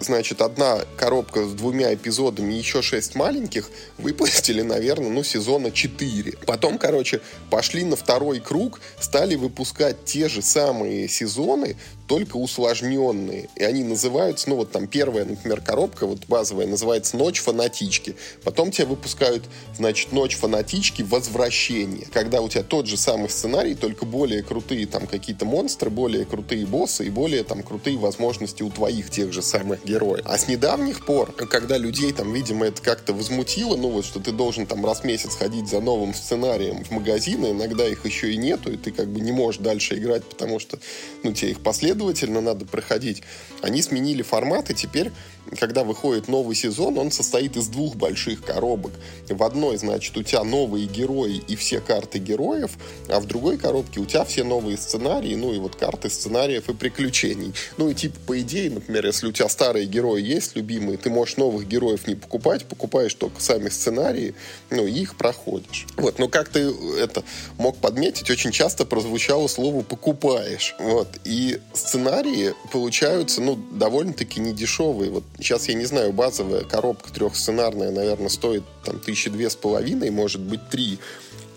[0.00, 6.38] значит, одна коробка с двумя эпизодами, еще шесть маленьких, выпустили, наверное, ну, сезона 4.
[6.46, 7.20] Потом, короче,
[7.50, 11.76] пошли на второй круг, стали выпускать те же самые сезоны,
[12.10, 13.48] только усложненные.
[13.54, 18.16] И они называются, ну вот там первая, например, коробка, вот базовая, называется «Ночь фанатички».
[18.42, 19.44] Потом тебе выпускают,
[19.76, 21.02] значит, «Ночь фанатички.
[21.02, 22.08] Возвращение».
[22.12, 26.66] Когда у тебя тот же самый сценарий, только более крутые там какие-то монстры, более крутые
[26.66, 30.24] боссы и более там крутые возможности у твоих тех же самых героев.
[30.24, 34.32] А с недавних пор, когда людей там, видимо, это как-то возмутило, ну вот, что ты
[34.32, 38.36] должен там раз в месяц ходить за новым сценарием в магазины, иногда их еще и
[38.36, 40.80] нету, и ты как бы не можешь дальше играть, потому что,
[41.22, 43.22] ну, тебе их последовательно последовательно надо проходить.
[43.62, 45.12] Они сменили формат, и теперь
[45.58, 48.92] когда выходит новый сезон, он состоит из двух больших коробок.
[49.28, 52.72] В одной, значит, у тебя новые герои и все карты героев,
[53.08, 56.74] а в другой коробке у тебя все новые сценарии, ну и вот карты сценариев и
[56.74, 57.52] приключений.
[57.76, 61.36] Ну и типа, по идее, например, если у тебя старые герои есть, любимые, ты можешь
[61.36, 64.34] новых героев не покупать, покупаешь только сами сценарии,
[64.70, 65.86] ну и их проходишь.
[65.96, 67.24] Вот, но как ты это
[67.58, 70.74] мог подметить, очень часто прозвучало слово «покупаешь».
[70.78, 75.10] Вот, и сценарии получаются, ну, довольно-таки недешевые.
[75.10, 80.10] Вот Сейчас, я не знаю, базовая коробка трехсценарная, наверное, стоит там тысячи две с половиной,
[80.10, 80.98] может быть, три.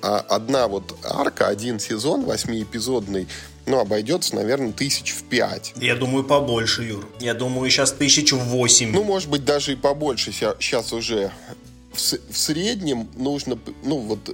[0.02, 3.28] А одна вот арка, один сезон восьмиэпизодный,
[3.66, 5.74] ну, обойдется, наверное, тысяч в пять.
[5.78, 7.08] Я думаю, побольше, Юр.
[7.22, 8.92] Я думаю, сейчас тысяч в восемь.
[8.92, 11.32] Ну, может быть, даже и побольше сейчас уже.
[11.94, 14.30] В, в среднем нужно, ну, вот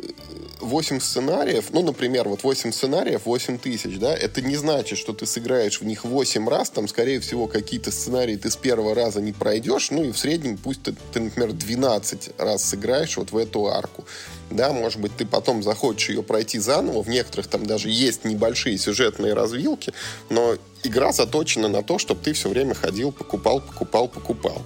[0.59, 5.25] 8 сценариев, ну, например, вот 8 сценариев, 8 тысяч, да, это не значит, что ты
[5.25, 9.31] сыграешь в них 8 раз, там, скорее всего, какие-то сценарии ты с первого раза не
[9.31, 13.67] пройдешь, ну, и в среднем пусть ты, ты например, 12 раз сыграешь вот в эту
[13.67, 14.05] арку.
[14.49, 18.77] да, может быть, ты потом захочешь ее пройти заново, в некоторых там даже есть небольшие
[18.77, 19.93] сюжетные развилки,
[20.29, 24.61] но игра заточена на то, чтобы ты все время ходил, покупал, покупал, покупал.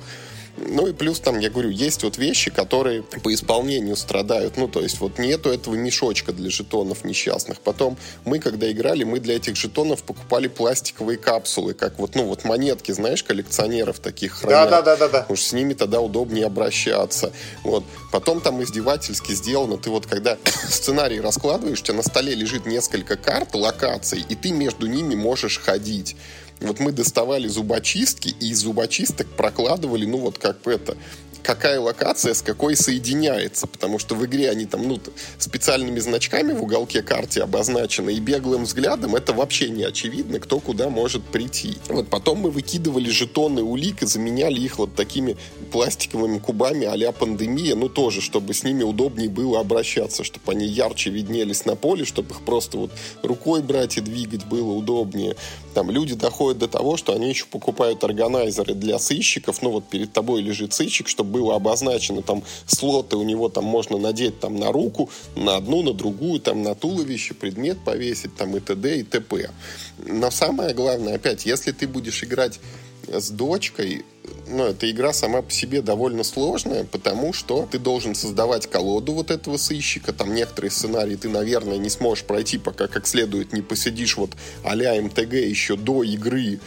[0.55, 4.55] Ну и плюс там, я говорю, есть вот вещи, которые по исполнению страдают.
[4.55, 7.59] Ну, то есть вот нету этого мешочка для жетонов несчастных.
[7.59, 12.43] Потом мы, когда играли, мы для этих жетонов покупали пластиковые капсулы, как вот, ну, вот
[12.43, 14.69] монетки, знаешь, коллекционеров таких хранят.
[14.69, 15.19] Да, да, да, да, да.
[15.21, 17.33] Потому что с ними тогда удобнее обращаться.
[17.63, 17.83] Вот.
[18.11, 20.37] Потом там издевательски сделано, ты вот когда
[20.69, 25.59] сценарий раскладываешь, у тебя на столе лежит несколько карт, локаций, и ты между ними можешь
[25.59, 26.15] ходить.
[26.63, 30.97] Вот мы доставали зубочистки и из зубочисток прокладывали, ну вот как это,
[31.43, 34.99] какая локация с какой соединяется, потому что в игре они там, ну,
[35.37, 40.89] специальными значками в уголке карте обозначены, и беглым взглядом это вообще не очевидно, кто куда
[40.89, 41.77] может прийти.
[41.89, 45.37] Вот потом мы выкидывали жетоны улик и заменяли их вот такими
[45.71, 51.09] пластиковыми кубами а пандемия, ну, тоже, чтобы с ними удобнее было обращаться, чтобы они ярче
[51.09, 52.91] виднелись на поле, чтобы их просто вот
[53.21, 55.35] рукой брать и двигать было удобнее.
[55.73, 60.13] Там люди доходят до того, что они еще покупают органайзеры для сыщиков, ну, вот перед
[60.13, 64.71] тобой лежит сыщик, чтобы было обозначено, там слоты у него там можно надеть там на
[64.71, 68.99] руку, на одну, на другую, там на туловище, предмет повесить, там и т.д.
[68.99, 69.49] и т.п.
[69.97, 72.59] Но самое главное, опять, если ты будешь играть
[73.07, 74.05] с дочкой,
[74.47, 79.31] ну, эта игра сама по себе довольно сложная, потому что ты должен создавать колоду вот
[79.31, 80.13] этого сыщика.
[80.13, 84.31] Там некоторые сценарии ты, наверное, не сможешь пройти, пока как следует не посидишь вот
[84.63, 86.59] а-ля МТГ еще до игры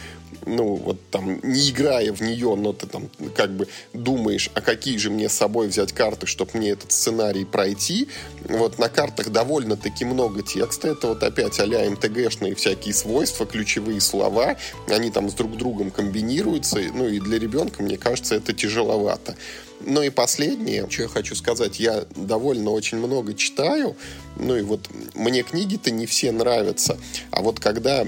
[0.47, 4.97] ну, вот там, не играя в нее, но ты там как бы думаешь, а какие
[4.97, 8.07] же мне с собой взять карты, чтобы мне этот сценарий пройти.
[8.47, 10.89] Вот на картах довольно-таки много текста.
[10.89, 14.57] Это вот опять а-ля МТГшные всякие свойства, ключевые слова.
[14.89, 16.79] Они там с друг другом комбинируются.
[16.93, 19.35] Ну и для ребенка, мне кажется, это тяжеловато.
[19.81, 23.95] Ну и последнее, что я хочу сказать, я довольно очень много читаю,
[24.35, 26.97] ну и вот мне книги-то не все нравятся,
[27.31, 28.05] а вот когда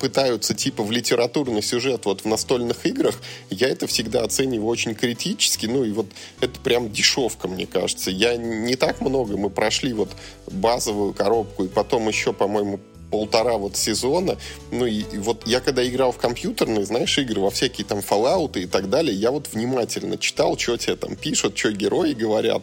[0.00, 3.16] пытаются типа в литературный сюжет вот в настольных играх,
[3.50, 6.06] я это всегда оцениваю очень критически, ну и вот
[6.40, 8.10] это прям дешевка, мне кажется.
[8.10, 10.10] Я не так много, мы прошли вот
[10.50, 12.80] базовую коробку и потом еще, по-моему,
[13.10, 14.36] полтора вот сезона.
[14.70, 18.60] Ну и, и вот я когда играл в компьютерные, знаешь, игры, во всякие там Fallout
[18.60, 22.62] и так далее, я вот внимательно читал, что тебе там пишут, что герои говорят.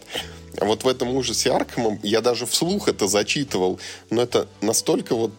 [0.60, 3.80] А вот в этом ужасе Аркхемом я даже вслух это зачитывал,
[4.10, 5.32] но это настолько вот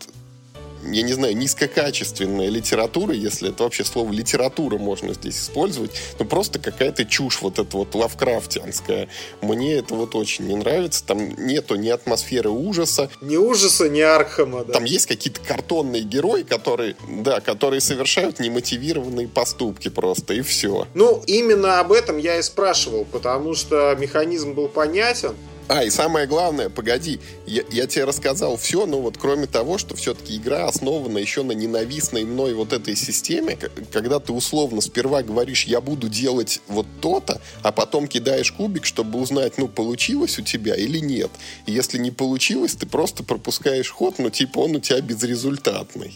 [0.93, 6.59] я не знаю, низкокачественная литература, если это вообще слово литература можно здесь использовать, ну просто
[6.59, 9.09] какая-то чушь вот эта вот лавкрафтианская.
[9.41, 11.05] Мне это вот очень не нравится.
[11.05, 13.11] Там нету ни атмосферы ужаса.
[13.21, 14.75] Ни ужаса, ни Архама, да.
[14.75, 20.87] Там есть какие-то картонные герои, которые, да, которые совершают немотивированные поступки просто, и все.
[20.95, 25.35] Ну, именно об этом я и спрашивал, потому что механизм был понятен,
[25.69, 29.97] а, и самое главное, погоди, я, я тебе рассказал все, но вот кроме того, что
[29.97, 33.57] все-таки игра основана еще на ненавистной мной вот этой системе,
[33.91, 39.19] когда ты условно сперва говоришь, я буду делать вот то-то, а потом кидаешь кубик, чтобы
[39.19, 41.31] узнать, ну, получилось у тебя или нет.
[41.67, 46.15] И если не получилось, ты просто пропускаешь ход, ну, типа он у тебя безрезультатный.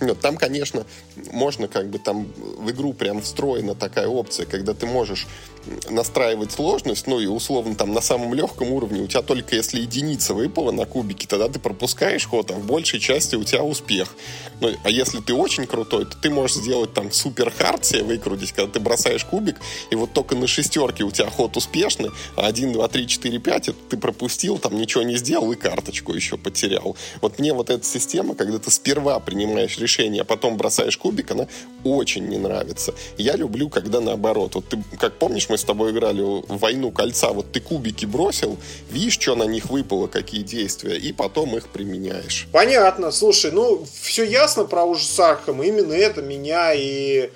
[0.00, 0.84] Нет, там, конечно,
[1.32, 5.26] можно как бы там в игру прям встроена такая опция, когда ты можешь
[5.88, 10.34] настраивать сложность, ну и условно там на самом легком уровне у тебя только если единица
[10.34, 14.14] выпала на кубике, тогда ты пропускаешь ход, а в большей части у тебя успех.
[14.60, 18.52] Ну, а если ты очень крутой, то ты можешь сделать там супер хард себе выкрутить,
[18.52, 19.56] когда ты бросаешь кубик,
[19.90, 23.68] и вот только на шестерке у тебя ход успешный, а 1, 2, 3, 4, 5
[23.68, 26.96] это ты пропустил, там ничего не сделал и карточку еще потерял.
[27.20, 31.46] Вот мне вот эта система, когда ты сперва принимаешь решение, а потом бросаешь кубик, она
[31.84, 32.94] очень не нравится.
[33.18, 34.54] Я люблю, когда наоборот.
[34.54, 38.58] Вот ты, как помнишь, мы с тобой играли в «Войну кольца», вот ты кубики бросил,
[38.90, 42.48] видишь, что на них выпало, какие действия, и потом их применяешь.
[42.52, 43.10] Понятно.
[43.10, 45.64] Слушай, ну, все ясно про ужас Архама.
[45.64, 47.30] Именно это меня и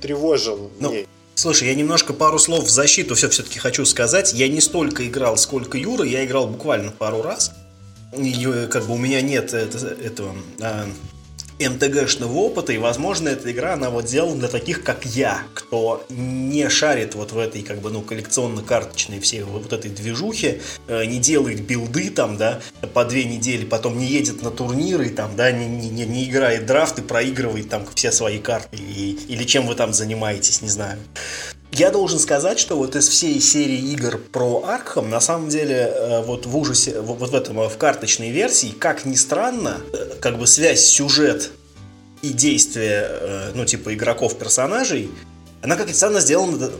[0.00, 0.92] тревожило ну,
[1.34, 4.32] Слушай, я немножко пару слов в защиту все все-таки хочу сказать.
[4.34, 6.04] Я не столько играл, сколько Юра.
[6.04, 7.52] Я играл буквально пару раз.
[8.16, 8.34] И,
[8.70, 10.86] как бы у меня нет это, этого а,
[11.68, 16.68] МТГшного опыта, и, возможно, эта игра, она вот сделана для таких, как я, кто не
[16.68, 21.60] шарит вот в этой, как бы, ну, коллекционно-карточной всей вот этой движухе, э, не делает
[21.60, 22.60] билды там, да,
[22.94, 27.02] по две недели, потом не едет на турниры, там, да, не, не, не играет драфты,
[27.02, 30.98] проигрывает там все свои карты, и, или чем вы там занимаетесь, не знаю.
[31.74, 36.22] Я должен сказать, что вот из всей серии игр про Аркхам, на самом деле, э,
[36.22, 40.46] вот в ужасе, вот в этом, в карточной версии, как ни странно, э, как бы
[40.46, 41.50] связь сюжет
[42.20, 45.10] и действия, э, ну, типа игроков-персонажей,
[45.62, 46.70] она, как ни странно, сделана,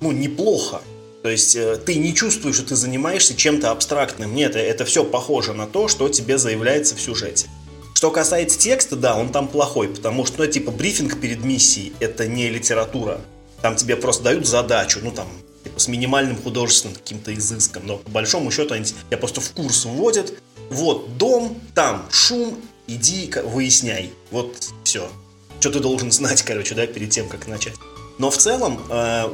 [0.00, 0.82] ну, неплохо.
[1.24, 4.36] То есть э, ты не чувствуешь, что ты занимаешься чем-то абстрактным.
[4.36, 7.48] Нет, это все похоже на то, что тебе заявляется в сюжете.
[7.94, 12.28] Что касается текста, да, он там плохой, потому что, ну, типа, брифинг перед миссией– это
[12.28, 13.20] не литература.
[13.62, 15.28] Там тебе просто дают задачу, ну, там,
[15.64, 17.86] типа, с минимальным художественным каким-то изыском.
[17.86, 20.34] Но по большому счету они тебя просто в курс вводят.
[20.70, 24.12] Вот дом, там шум, иди выясняй.
[24.30, 25.08] Вот все.
[25.60, 27.74] Что ты должен знать, короче, да, перед тем, как начать.
[28.18, 29.28] Но в целом э,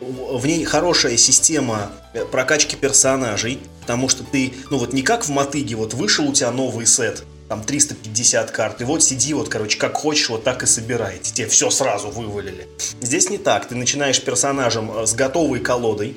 [0.00, 5.30] в ней хорошая система э, прокачки персонажей, потому что ты, ну вот не как в
[5.30, 9.78] мотыге, вот вышел у тебя новый сет, там 350 карт, и вот сиди вот, короче,
[9.78, 11.32] как хочешь, вот так и собирайте.
[11.32, 12.66] Тебе все сразу вывалили.
[13.00, 13.68] Здесь не так.
[13.68, 16.16] Ты начинаешь персонажем э, с готовой колодой.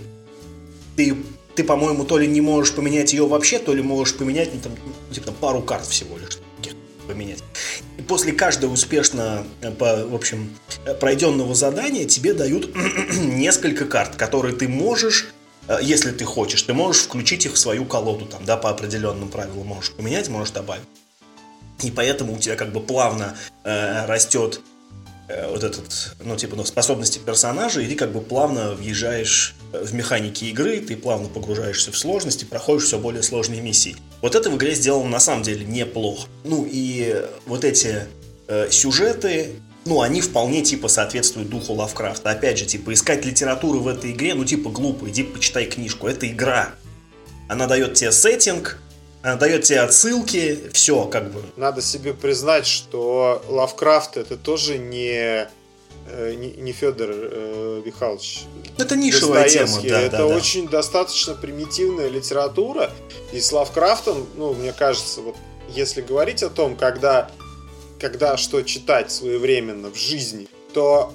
[0.95, 1.15] Ты,
[1.53, 4.71] ты по-моему, то ли не можешь поменять ее вообще, то ли можешь поменять, ну, там,
[4.83, 6.39] ну, типа, там, пару карт всего лишь
[7.07, 7.43] поменять.
[7.97, 12.75] И после каждого успешно, э, по, в общем, э, пройденного задания тебе дают
[13.13, 15.27] несколько карт, которые ты можешь
[15.81, 19.67] если ты хочешь, ты можешь включить их в свою колоду, там, да, по определенным правилам
[19.67, 20.83] можешь поменять, можешь добавить.
[21.84, 24.61] И поэтому у тебя как бы плавно э, растет
[25.28, 29.84] э, вот этот, ну, типа, ну, способности персонажа, и ты как бы плавно въезжаешь э,
[29.84, 33.95] в механики игры, ты плавно погружаешься в сложности, проходишь все более сложные миссии.
[34.21, 36.28] Вот это в игре сделано на самом деле неплохо.
[36.43, 38.05] Ну и вот эти
[38.47, 39.51] э, сюжеты,
[39.86, 42.32] ну, они вполне, типа, соответствуют духу Лавкрафта.
[42.32, 46.07] Опять же, типа, искать литературу в этой игре, ну, типа, глупо, иди почитай книжку.
[46.07, 46.71] Это игра.
[47.47, 48.80] Она дает тебе сеттинг,
[49.24, 51.43] она дает тебе отсылки, все как бы.
[51.55, 55.47] Надо себе признать, что Лавкрафт это тоже не
[56.07, 58.43] э, не, не Федор э, Михайлович.
[58.78, 60.01] Это нишевая тема, да.
[60.01, 60.74] Это да, очень да.
[60.74, 62.91] достаточно примитивная литература.
[63.34, 65.36] И с Лавкрафтом, ну, мне кажется, вот
[65.70, 67.30] если говорить о том, когда,
[67.99, 71.11] когда что читать своевременно в жизни, то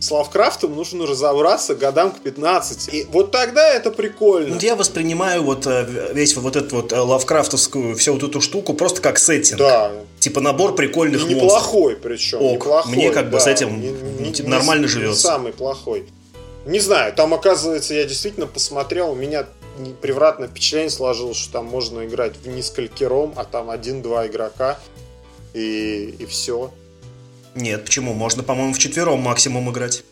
[0.00, 2.94] с Лавкрафтом нужно разобраться годам к 15.
[2.94, 4.54] И вот тогда это прикольно.
[4.54, 8.74] Ну, я воспринимаю вот э, весь вот эту вот э, лавкрафтовскую, всю вот эту штуку
[8.74, 9.58] просто как сеттинг.
[9.58, 9.92] Да.
[10.20, 12.02] Типа набор прикольных И неплохой монстров.
[12.02, 12.42] причем.
[12.42, 12.54] Ок.
[12.54, 13.40] Неплохой, Мне как бы да.
[13.40, 13.90] с этим не,
[14.26, 15.20] не, типа, нормально не, живется.
[15.22, 16.06] Самый плохой.
[16.66, 19.46] Не знаю, там оказывается, я действительно посмотрел, у меня
[20.02, 24.78] превратное впечатление сложилось, что там можно играть в несколькером, а там один-два игрока,
[25.54, 26.72] и, и все.
[27.56, 28.12] Нет, почему?
[28.12, 30.04] Можно, по-моему, в четвером максимум играть.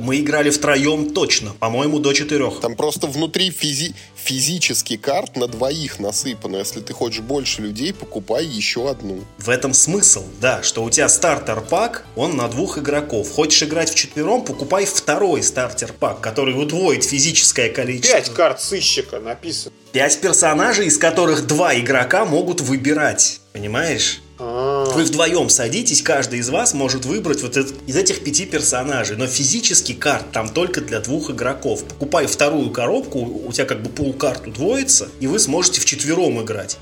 [0.00, 2.60] Мы играли втроем точно, по-моему, до четырех.
[2.60, 6.56] Там просто внутри физи физически карт на двоих насыпано.
[6.56, 9.20] Если ты хочешь больше людей, покупай еще одну.
[9.38, 13.30] В этом смысл, да, что у тебя стартер-пак, он на двух игроков.
[13.30, 18.18] Хочешь играть в четвером, покупай второй стартер-пак, который удвоит физическое количество.
[18.18, 19.72] Пять карт сыщика написано.
[19.92, 23.40] Пять персонажей, из которых два игрока могут выбирать.
[23.52, 24.20] Понимаешь?
[24.38, 24.84] А.
[24.94, 29.16] Вы вдвоем садитесь, каждый из вас может выбрать вот этот, из этих пяти персонажей.
[29.16, 31.84] Но физически карт там только для двух игроков.
[31.84, 36.78] Покупай вторую коробку, у тебя как бы пул карт удвоится, и вы сможете вчетвером играть.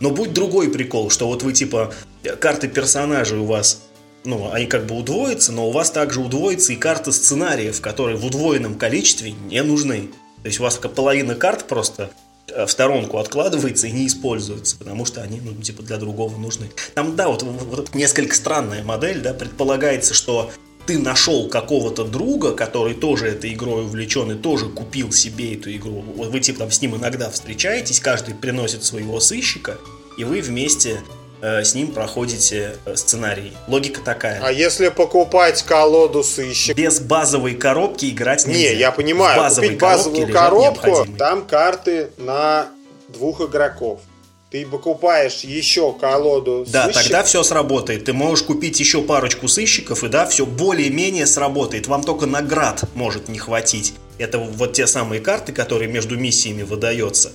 [0.00, 1.92] Но будет другой прикол, что вот вы типа
[2.38, 3.82] карты персонажей у вас
[4.24, 8.26] ну, они как бы удвоятся, но у вас также удвоится и карта сценариев, которые в
[8.26, 10.10] удвоенном количестве не нужны.
[10.42, 12.10] То есть у вас половина карт просто
[12.56, 16.70] в сторонку откладывается и не используется, потому что они, ну, типа, для другого нужны.
[16.94, 20.50] Там, да, вот, вот несколько странная модель, да, предполагается, что
[20.86, 26.02] ты нашел какого-то друга, который тоже этой игрой увлечен и тоже купил себе эту игру.
[26.16, 29.78] Вот вы типа там с ним иногда встречаетесь, каждый приносит своего сыщика,
[30.16, 33.52] и вы вместе Э, с ним проходите э, сценарий.
[33.66, 34.40] Логика такая.
[34.42, 36.76] А если покупать колоду сыщик?
[36.76, 38.70] Без базовой коробки играть нельзя.
[38.70, 42.68] Не, я понимаю, купить базовую коробку, там карты на
[43.08, 44.00] двух игроков.
[44.50, 48.06] Ты покупаешь еще колоду Да, тогда все сработает.
[48.06, 51.86] Ты можешь купить еще парочку сыщиков, и да, все более-менее сработает.
[51.86, 53.94] Вам только наград может не хватить.
[54.18, 57.30] Это вот те самые карты, которые между миссиями выдаются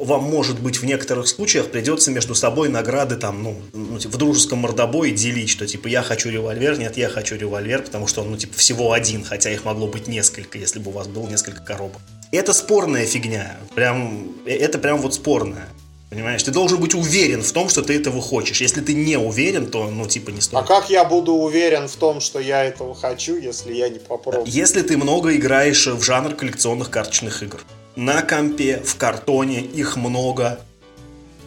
[0.00, 4.16] вам, может быть, в некоторых случаях придется между собой награды там, ну, ну типа, в
[4.18, 8.30] дружеском мордобое делить, что типа я хочу револьвер, нет, я хочу револьвер, потому что он,
[8.30, 11.62] ну, типа, всего один, хотя их могло быть несколько, если бы у вас было несколько
[11.62, 12.00] коробок.
[12.32, 13.56] Это спорная фигня.
[13.74, 15.68] Прям, э, это прям вот спорная.
[16.10, 18.60] Понимаешь, ты должен быть уверен в том, что ты этого хочешь.
[18.60, 20.62] Если ты не уверен, то, ну, типа, не стоит.
[20.62, 24.46] А как я буду уверен в том, что я этого хочу, если я не попробую?
[24.46, 27.60] Если ты много играешь в жанр коллекционных карточных игр
[27.96, 30.60] на компе, в картоне, их много.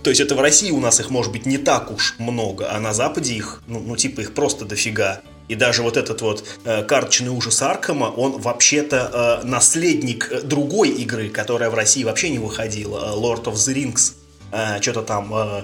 [0.04, 2.80] То есть это в России у нас их может быть не так уж много, а
[2.80, 5.22] на Западе их, ну, ну типа их просто дофига.
[5.48, 11.30] И даже вот этот вот э, карточный ужас Аркама, он вообще-то э, наследник другой игры,
[11.30, 14.14] которая в России вообще не выходила, э, Lord of the Rings.
[14.52, 15.34] Э, что-то там...
[15.34, 15.64] Э,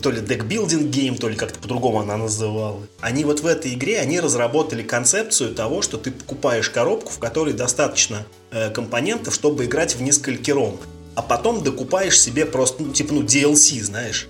[0.00, 2.88] то ли deck-building game, то ли как-то по-другому она называлась.
[3.00, 7.52] Они вот в этой игре, они разработали концепцию того, что ты покупаешь коробку, в которой
[7.52, 10.78] достаточно э, компонентов, чтобы играть в несколько ром.
[11.14, 14.28] А потом докупаешь себе просто, ну, типа, ну, DLC, знаешь,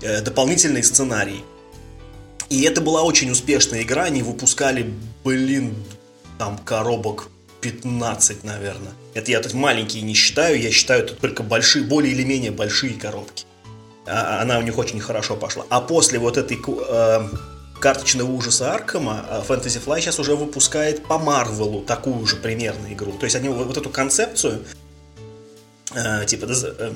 [0.00, 1.44] э, дополнительный сценарий.
[2.48, 4.92] И это была очень успешная игра, они выпускали,
[5.24, 5.74] блин,
[6.38, 7.28] там коробок
[7.60, 8.92] 15, наверное.
[9.14, 12.94] Это я тут маленькие не считаю, я считаю тут только большие, более или менее большие
[12.94, 13.44] коробки.
[14.10, 15.64] А, она у них очень хорошо пошла.
[15.68, 17.28] А после вот этой э,
[17.78, 23.12] карточного ужаса Аркама э, Fantasy Fly сейчас уже выпускает по Марвелу такую же примерно игру.
[23.12, 24.64] То есть они вот эту концепцию
[25.94, 26.92] э, типа э,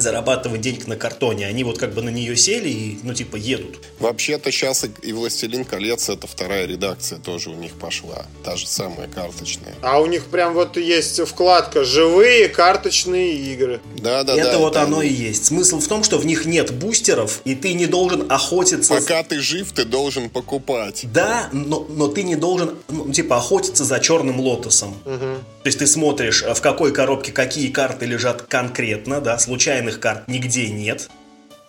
[0.00, 1.46] зарабатывать денег на картоне.
[1.46, 3.80] Они вот как бы на нее сели и, ну, типа, едут.
[3.98, 8.26] Вообще-то сейчас и «Властелин колец» это вторая редакция тоже у них пошла.
[8.44, 9.74] Та же самая карточная.
[9.82, 13.80] А у них прям вот есть вкладка «Живые карточные игры».
[13.96, 14.40] Да-да-да.
[14.40, 15.46] Это да, вот оно и есть.
[15.46, 18.94] Смысл в том, что в них нет бустеров, и ты не должен охотиться...
[18.94, 21.06] Пока ты жив, ты должен покупать.
[21.12, 24.96] Да, но, но ты не должен, ну, типа, охотиться за черным лотосом.
[25.04, 25.53] Угу.
[25.64, 30.68] То есть ты смотришь, в какой коробке какие карты лежат конкретно, да, случайных карт нигде
[30.68, 31.08] нет.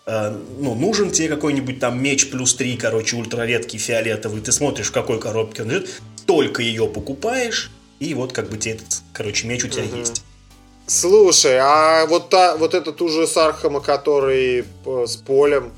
[0.06, 4.41] Э, ну, нужен тебе какой-нибудь там меч плюс 3, короче, ультраредкий фиолетовый.
[4.41, 7.72] Ты смотришь, в какой коробке он лежит, только ее покупаешь,
[8.02, 9.96] и вот как бы тебе этот, короче, меч у тебя угу.
[9.96, 10.26] есть.
[10.88, 15.72] Слушай, а вот, та, вот этот ужас Архама, который с полем,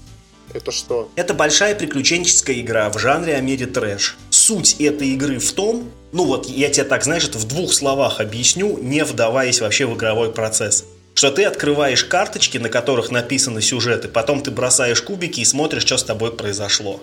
[0.53, 1.09] это что?
[1.15, 4.17] Это большая приключенческая игра в жанре Ameritrash.
[4.29, 8.77] Суть этой игры в том, ну вот я тебе так, знаешь, в двух словах объясню,
[8.77, 10.85] не вдаваясь вообще в игровой процесс
[11.17, 15.97] что ты открываешь карточки, на которых написаны сюжеты, потом ты бросаешь кубики и смотришь, что
[15.97, 17.01] с тобой произошло.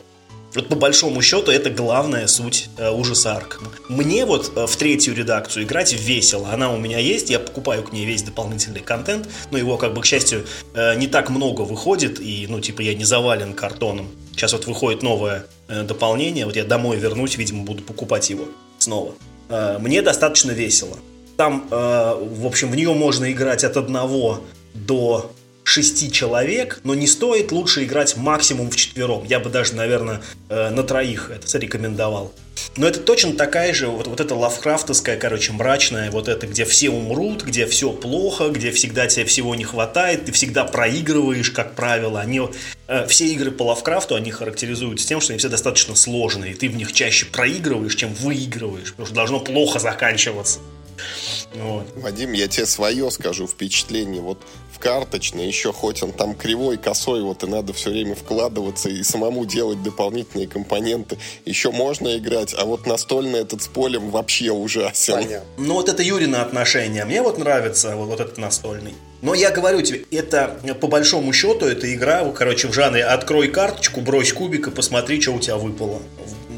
[0.55, 3.71] Вот по большому счету это главная суть э, ужаса Аркама.
[3.89, 6.51] Мне вот э, в третью редакцию играть весело.
[6.51, 10.03] Она у меня есть, я покупаю к ней весь дополнительный контент, но его, как бы,
[10.03, 14.09] к счастью, э, не так много выходит, и, ну, типа, я не завален картоном.
[14.33, 18.45] Сейчас вот выходит новое э, дополнение, вот я домой вернусь, видимо, буду покупать его
[18.79, 19.15] снова.
[19.49, 20.99] Э, мне достаточно весело.
[21.37, 24.41] Там, э, в общем, в нее можно играть от одного
[24.73, 25.33] до
[25.65, 29.25] шести человек, но не стоит лучше играть максимум в четвером.
[29.25, 32.33] Я бы даже, наверное, э, на троих это зарекомендовал.
[32.77, 36.91] Но это точно такая же, вот, вот эта лавкрафтовская, короче, мрачная, вот это, где все
[36.91, 42.21] умрут, где все плохо, где всегда тебе всего не хватает, ты всегда проигрываешь, как правило.
[42.21, 42.41] Они,
[42.87, 46.69] э, все игры по Лавкрафту, они характеризуются тем, что они все достаточно сложные, и ты
[46.69, 50.59] в них чаще проигрываешь, чем выигрываешь, потому что должно плохо заканчиваться.
[51.55, 51.87] Вот.
[51.97, 54.21] Вадим, я тебе свое скажу впечатление.
[54.21, 54.39] Вот
[54.85, 59.47] карточный еще хоть он там кривой, косой, вот и надо все время вкладываться и самому
[59.47, 61.17] делать дополнительные компоненты.
[61.47, 65.15] Еще можно играть, а вот настольный этот с полем вообще ужасен.
[65.15, 65.49] Понятно.
[65.57, 67.07] Ну вот это Юрина отношение.
[67.07, 68.93] Мне вот нравится вот, вот этот настольный.
[69.23, 74.03] Но я говорю тебе, это по большому счету, это игра, короче, в жанре открой карточку,
[74.03, 76.03] брось кубик и посмотри, что у тебя выпало.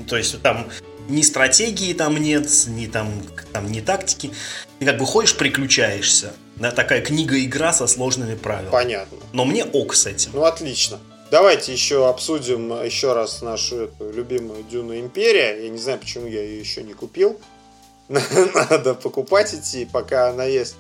[0.09, 0.67] То есть там
[1.09, 3.23] ни стратегии там нет, ни там,
[3.53, 4.33] там ни тактики.
[4.81, 6.33] Ты как бы ходишь, приключаешься.
[6.57, 8.73] Да, такая книга-игра со сложными правилами.
[8.73, 9.19] Понятно.
[9.33, 10.31] Но мне ок с этим.
[10.35, 10.99] Ну, отлично.
[11.31, 15.65] Давайте еще обсудим еще раз нашу эту любимую Дюну Империя.
[15.65, 17.39] Я не знаю, почему я ее еще не купил.
[18.09, 20.77] Надо покупать идти, пока она есть.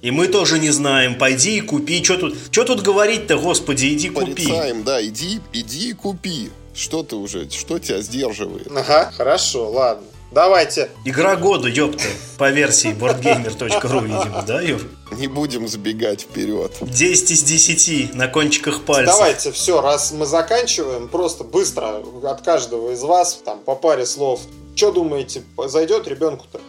[0.00, 1.18] И мы тоже не знаем.
[1.18, 2.02] Пойди и купи.
[2.02, 4.32] Что тут, что тут говорить-то, господи, иди купи.
[4.32, 6.50] Порицаем, да, иди, иди и купи.
[6.74, 8.68] Что ты уже, что тебя сдерживает?
[8.74, 10.06] Ага, хорошо, ладно.
[10.30, 10.90] Давайте.
[11.04, 12.04] Игра года, ёпта,
[12.38, 14.80] по версии boardgamer.ru, видимо, да, Юр?
[15.12, 16.72] Не будем забегать вперед.
[16.80, 19.16] 10 из 10 на кончиках пальцев.
[19.16, 24.40] Давайте, все, раз мы заканчиваем, просто быстро от каждого из вас, там, по паре слов.
[24.76, 26.60] Что думаете, зайдет ребенку-то?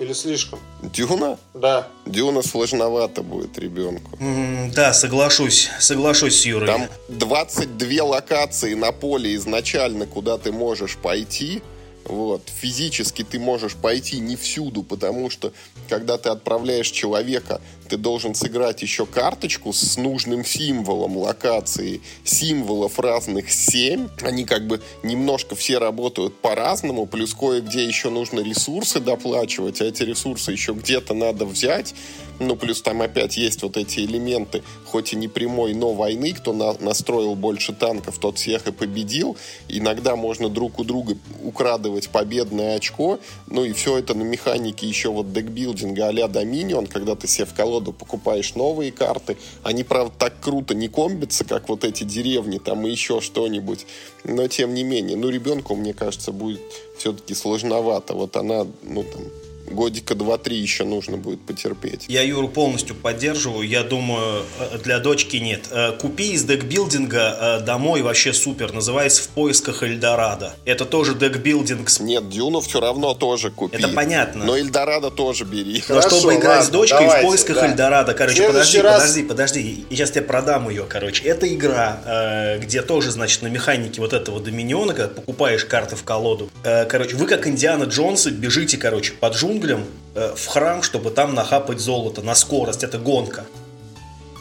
[0.00, 0.58] Или слишком?
[0.82, 1.38] Дюна?
[1.52, 1.86] Да.
[2.04, 4.16] Дюна сложновато будет ребенку.
[4.16, 5.70] Mm, да, соглашусь.
[5.78, 6.66] Соглашусь с Юрой.
[6.66, 11.62] Там 22 локации на поле изначально, куда ты можешь пойти.
[12.04, 12.42] Вот.
[12.60, 15.52] Физически ты можешь пойти не всюду, потому что
[15.88, 22.00] когда ты отправляешь человека, ты должен сыграть еще карточку с нужным символом локации.
[22.24, 24.08] Символов разных 7.
[24.22, 30.02] Они как бы немножко все работают по-разному, плюс кое-где еще нужно ресурсы доплачивать, а эти
[30.02, 31.94] ресурсы еще где-то надо взять.
[32.40, 36.32] Ну, плюс там опять есть вот эти элементы, хоть и не прямой, но войны.
[36.32, 39.36] Кто на, настроил больше танков, тот всех и победил.
[39.68, 43.20] Иногда можно друг у друга украдывать победное очко.
[43.46, 47.54] Ну и все это на механике еще вот декбилдинга а-ля Dominion, когда ты себе в
[47.74, 49.36] колоду покупаешь новые карты.
[49.62, 53.86] Они, правда, так круто не комбятся, как вот эти деревни там и еще что-нибудь.
[54.24, 56.60] Но тем не менее, ну ребенку, мне кажется, будет
[56.98, 58.14] все-таки сложновато.
[58.14, 59.22] Вот она, ну там,
[59.70, 62.04] годика 2-3 еще нужно будет потерпеть.
[62.08, 63.66] Я Юру полностью поддерживаю.
[63.66, 65.66] Я думаю, э, для дочки нет.
[65.70, 68.72] Э, купи из декбилдинга э, домой вообще супер.
[68.72, 70.54] Называется «В поисках Эльдорадо».
[70.64, 71.88] Это тоже декбилдинг.
[72.00, 73.76] Нет, Дюну все равно тоже купи.
[73.76, 74.44] Это понятно.
[74.44, 75.82] Но Эльдорадо тоже бери.
[75.88, 77.66] Но Хорошо, чтобы играть ладно, с дочкой давайте, в поисках да.
[77.66, 78.14] Эльдорадо.
[78.14, 79.00] Короче, подожди, раз...
[79.00, 79.86] подожди, подожди.
[79.90, 81.24] Я сейчас тебе продам ее, короче.
[81.24, 86.50] Это игра, где тоже, значит, на механике вот этого доминиона, когда покупаешь карты в колоду.
[86.62, 89.84] Короче, вы как Индиана Джонсы бежите, короче, под джунгль джунглям
[90.14, 92.82] э, в храм, чтобы там нахапать золото на скорость.
[92.84, 93.44] Это гонка.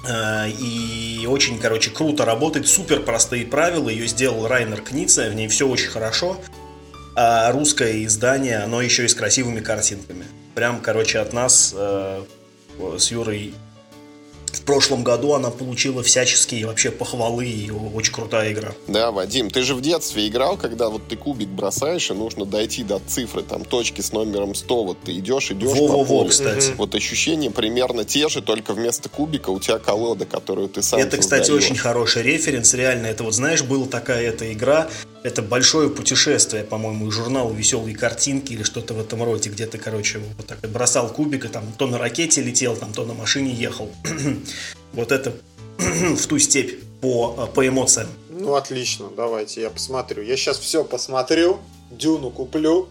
[0.07, 2.67] Э, и очень, короче, круто работает.
[2.67, 3.89] Супер простые правила.
[3.89, 5.29] Ее сделал Райнер Кница.
[5.29, 6.37] В ней все очень хорошо.
[7.15, 10.25] А русское издание, оно еще и с красивыми картинками.
[10.55, 12.23] Прям, короче, от нас э,
[12.97, 13.53] с Юрой
[14.57, 18.73] в прошлом году она получила всяческие вообще похвалы и очень крутая игра.
[18.87, 22.83] Да, Вадим, ты же в детстве играл, когда вот ты кубик бросаешь, и нужно дойти
[22.83, 26.71] до цифры, там, точки с номером 100, вот ты идешь, идешь Во -во -во, кстати.
[26.77, 31.17] Вот ощущения примерно те же, только вместо кубика у тебя колода, которую ты сам Это,
[31.17, 33.07] кстати, очень хороший референс, реально.
[33.07, 34.89] Это вот, знаешь, была такая эта игра,
[35.23, 39.77] это большое путешествие, по-моему, из журнала «Веселые картинки» или что-то в этом роде, где ты,
[39.77, 43.51] короче, вот так бросал кубик, и там то на ракете летел, там то на машине
[43.53, 43.89] ехал.
[44.93, 45.33] вот это
[45.77, 48.09] в ту степь по, по эмоциям.
[48.29, 50.23] Ну, отлично, давайте я посмотрю.
[50.23, 51.59] Я сейчас все посмотрю,
[51.89, 52.89] Дюну куплю,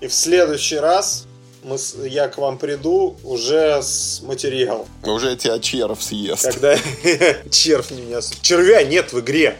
[0.00, 1.26] и в следующий раз
[1.64, 4.86] мы, я к вам приду уже с материалом.
[5.02, 6.44] Уже тебя червь съест.
[6.44, 6.76] Когда
[7.50, 8.20] червь меня...
[8.42, 9.56] Червя нет в игре.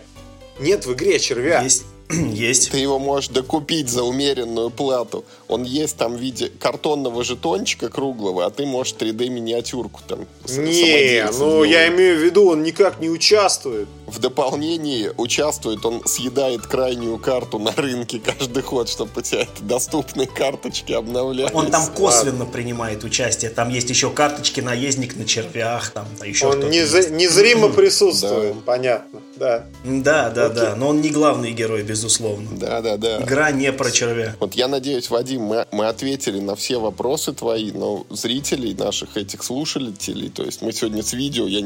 [0.61, 1.63] Нет в игре червя.
[1.63, 2.71] Есть Есть.
[2.71, 5.25] Ты его можешь докупить за умеренную плату.
[5.49, 11.65] Он есть там в виде картонного жетончика круглого, а ты можешь 3D-миниатюрку там Не, ну
[11.65, 13.89] я имею в виду, он никак не участвует.
[14.07, 20.27] В дополнении участвует, он съедает крайнюю карту на рынке каждый ход, чтобы у тебя доступные
[20.27, 21.55] карточки обновлялись.
[21.55, 22.47] Он там косвенно а.
[22.47, 23.51] принимает участие.
[23.51, 28.61] Там есть еще карточки наездник на червях, там еще Он нез- незримо присутствует, да.
[28.65, 29.21] понятно.
[29.37, 29.67] Да.
[29.85, 30.57] Да, да, Окей.
[30.57, 30.77] да.
[30.77, 32.51] Но он не главный герой, безусловно.
[32.59, 33.23] Да, да, да.
[33.23, 34.37] Игра не про червя.
[34.41, 39.43] Вот я надеюсь, Вадим, мы, мы ответили на все вопросы твои, но зрителей, наших этих
[39.43, 41.65] слушателей, то есть мы сегодня с видео, я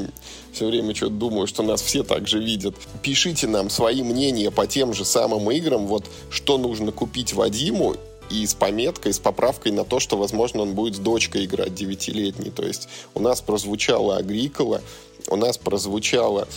[0.53, 2.75] все время что-то думаю, что нас все так же видят.
[3.03, 7.97] Пишите нам свои мнения по тем же самым играм, вот что нужно купить Вадиму,
[8.31, 12.51] и с пометкой, с поправкой на то, что, возможно, он будет с дочкой играть девятилетней.
[12.51, 14.83] То есть у нас прозвучало Агрикола,
[15.29, 16.49] у нас прозвучало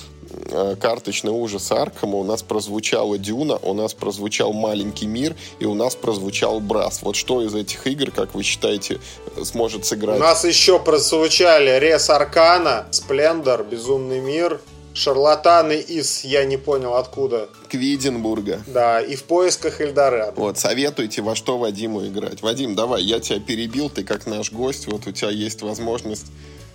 [0.50, 5.74] Э, карточный ужас Аркама, у нас прозвучала Дюна, у нас прозвучал Маленький мир, и у
[5.74, 7.02] нас прозвучал Брас.
[7.02, 9.00] Вот что из этих игр, как вы считаете,
[9.44, 10.18] сможет сыграть?
[10.18, 14.62] У нас еще прозвучали Рес Аркана, Сплендор, Безумный мир,
[14.94, 17.48] Шарлатаны из, я не понял откуда.
[17.70, 18.62] Кведлинбурга.
[18.68, 20.34] Да, и в поисках Эльдорадо.
[20.36, 22.42] Вот, советуйте, во что Вадиму играть.
[22.42, 26.28] Вадим, давай, я тебя перебил, ты как наш гость, вот у тебя есть возможность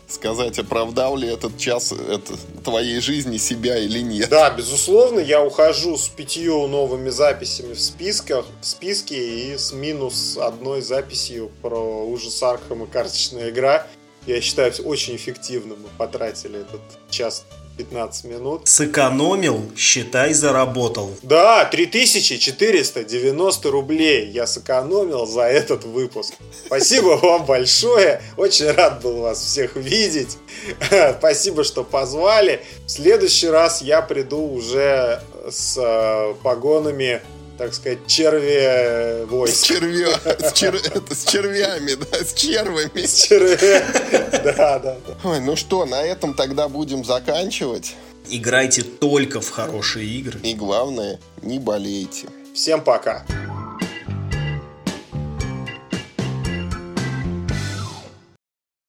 [0.09, 2.35] сказать, оправдал ли этот час это,
[2.65, 4.29] твоей жизни себя или нет.
[4.29, 10.39] Да, безусловно, я ухожу с пятью новыми записями в списках, в списке и с минус
[10.41, 13.87] одной записью про ужас Архам и карточная игра.
[14.27, 16.81] Я считаю, очень эффективно мы потратили этот
[17.11, 17.45] час
[17.77, 18.69] 15 минут.
[18.69, 21.11] Сэкономил, считай, заработал.
[21.23, 26.35] Да, 3490 рублей я сэкономил за этот выпуск.
[26.67, 28.23] Спасибо вам большое.
[28.37, 30.39] Очень рад был вас всех видеть.
[31.19, 32.61] Спасибо, что позвали.
[32.87, 37.23] В следующий раз я приду уже с э, погонами
[37.57, 39.57] так сказать, черви войск.
[39.57, 43.07] С, червя, с, чер, это, с червями, да, с червами.
[43.07, 45.15] С червями, да, да, да.
[45.25, 47.95] Ой, ну что, на этом тогда будем заканчивать.
[48.29, 50.41] Играйте только в хорошие игры.
[50.43, 52.29] И главное, не болейте.
[52.55, 53.25] Всем пока.